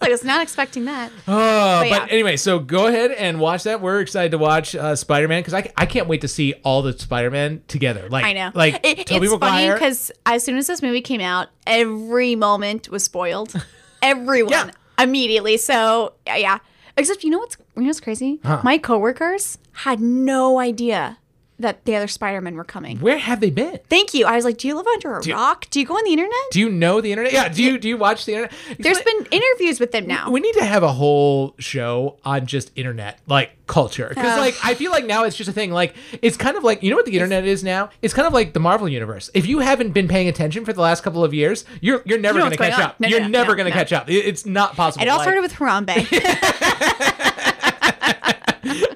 [0.00, 1.10] like I was not expecting that.
[1.26, 3.80] Oh, But but, anyway, so go ahead and watch that.
[3.80, 6.82] We're excited to watch uh, Spider Man because I, I can't wait to see all
[6.82, 8.08] the Spider Man together.
[8.08, 8.50] Like I know.
[8.54, 12.88] like It- Tobey it's funny because as soon as this movie came out, every moment
[12.88, 13.54] was spoiled.
[14.02, 15.56] Everyone immediately.
[15.56, 16.58] So yeah.
[16.96, 18.40] Except you know what's you know what's crazy?
[18.44, 18.60] Huh.
[18.64, 21.18] My coworkers had no idea
[21.58, 22.98] that the other Spider-Men were coming.
[23.00, 23.78] Where have they been?
[23.88, 24.26] Thank you.
[24.26, 25.68] I was like, do you live under a Do you- rock?
[25.70, 26.32] Do you go on the internet?
[26.52, 27.32] Do you know the internet?
[27.32, 27.48] Yeah.
[27.48, 28.54] Do you do you watch the internet?
[28.78, 30.30] There's been interviews with them now.
[30.30, 34.38] We need to have a whole show on just internet like culture because Ugh.
[34.38, 35.70] like I feel like now it's just a thing.
[35.72, 37.90] Like it's kind of like you know what the internet is now.
[38.02, 39.30] It's kind of like the Marvel universe.
[39.34, 42.38] If you haven't been paying attention for the last couple of years, you're you're never
[42.38, 43.00] know going to what's catch going up.
[43.00, 43.76] No, you're no, never no, going to no.
[43.76, 44.08] catch up.
[44.08, 45.04] It's not possible.
[45.04, 45.88] It all started with Harambe.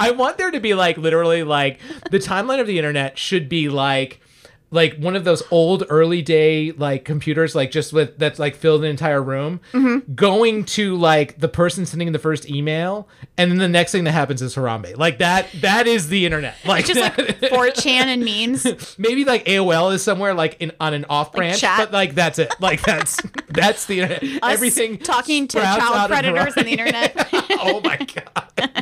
[0.00, 1.78] I want there to be like literally like
[2.10, 4.20] the timeline of the internet should be like
[4.74, 8.82] like one of those old early day like computers like just with that's like filled
[8.82, 10.14] an entire room Mm-hmm.
[10.14, 13.06] going to like the person sending the first email
[13.36, 16.56] and then the next thing that happens is Harambe like that that is the internet
[16.64, 18.96] like just like 4chan and memes.
[18.98, 21.76] maybe like AOL is somewhere like in on an off branch chat.
[21.76, 23.20] but like that's it like that's
[23.50, 27.28] that's the internet Us everything talking to child predators on the internet.
[27.60, 28.81] oh my god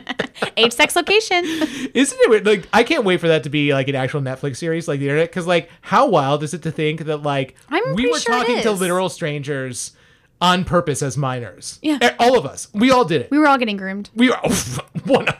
[0.60, 1.44] Age, sex, location.
[1.94, 2.46] Isn't it weird?
[2.46, 5.06] Like, I can't wait for that to be like an actual Netflix series, like the
[5.06, 5.30] internet.
[5.30, 8.60] Because, like, how wild is it to think that, like, I'm we were sure talking
[8.62, 9.92] to literal strangers
[10.40, 11.78] on purpose as minors?
[11.82, 11.98] Yeah.
[12.00, 12.68] Eh, all of us.
[12.74, 13.30] We all did it.
[13.30, 14.10] We were all getting groomed.
[14.14, 14.30] We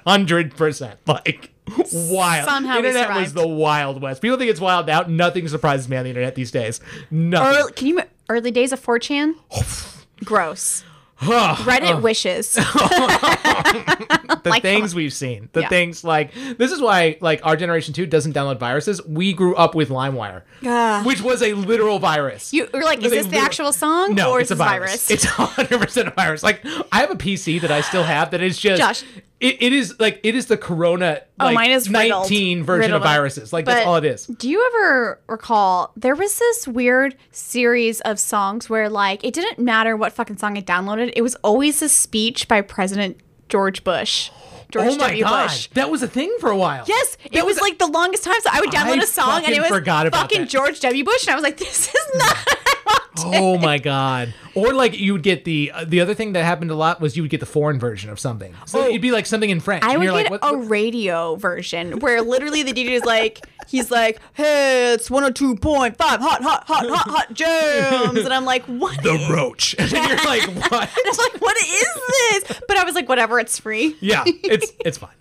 [0.07, 1.53] hundred percent like
[1.93, 2.49] wild.
[2.49, 4.23] Somehow internet was the wild west.
[4.23, 5.03] People think it's wild now.
[5.03, 6.81] Nothing surprises me on the internet these days.
[7.11, 7.61] Nothing.
[7.61, 9.35] Early, can you early days of 4chan?
[10.25, 10.85] Gross.
[11.21, 12.03] Reddit Ugh.
[12.03, 12.55] wishes.
[12.55, 15.69] the Like, things we've seen the Yeah.
[15.69, 19.75] things like this is why like our generation 2 doesn't download viruses we grew up
[19.75, 21.05] with limewire Ugh.
[21.07, 24.41] which was a literal virus You were like, is this the actual song no or
[24.41, 25.11] it's a this virus.
[25.11, 28.59] it's 100% a virus like i have a pc that i still have that is
[28.59, 29.05] just Josh.
[29.41, 32.25] It, it is like it is the corona Oh, like, mine is riddled.
[32.31, 32.97] 19 version Riddled.
[32.97, 37.17] of viruses like that's all it is Do you ever recall there was this weird
[37.31, 41.35] series of songs where like it didn't matter what fucking song I downloaded, it was
[41.37, 43.17] always a speech by President
[43.49, 44.31] George Bush.
[44.71, 45.25] George oh my W.
[45.25, 45.67] god Bush.
[45.75, 48.41] that was a thing for a while Yes, it was, like the longest time.
[48.41, 50.49] So I would download I a song and it was fucking that.
[50.49, 51.03] George W.
[51.05, 52.37] Bush, and I was like, "This is not."
[53.27, 56.71] oh my god or like you would get the uh, the other thing that happened
[56.71, 59.27] a lot was you would get the foreign version of something so it'd be like
[59.27, 59.89] something in french Oh.
[59.89, 63.05] I and would you're get like what, a radio version where literally the DJ is
[63.05, 67.33] like, he's like, "Hey, it's one hundred two point five, hot, hot, hot, hot, hot
[67.33, 71.57] jams," and I'm like, "What?" the roach and you're like what And I'm like, "What
[71.57, 75.15] is this?" But I was like, "Whatever, it's free." yeah it's it's fine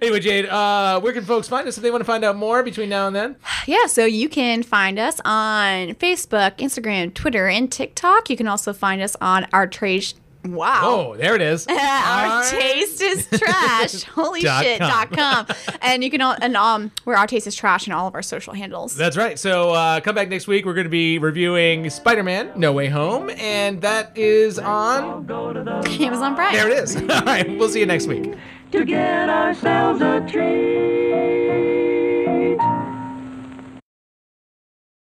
[0.00, 2.62] anyway jade uh where can folks find us if they want to find out more
[2.62, 3.36] between now and then
[3.66, 8.28] Yeah, so you can find us on Facebook, Instagram, Twitter, and TikTok.
[8.30, 10.12] You can also find us on our trade.
[10.44, 10.80] Wow.
[10.84, 14.04] oh there it is our taste is trash.
[14.04, 14.78] Holy Dot shit.
[14.78, 14.88] com.
[14.88, 15.46] Dot com.
[15.82, 18.22] and you can all, and um we're our taste is trash and all of our
[18.22, 18.94] social handles.
[18.94, 22.72] that's right so uh come back next week we're going to be reviewing spider-man no
[22.72, 26.52] way home and that is on Amazon Prime.
[26.54, 28.32] there it is all right we'll see you next week
[28.70, 31.75] to get ourselves a treat.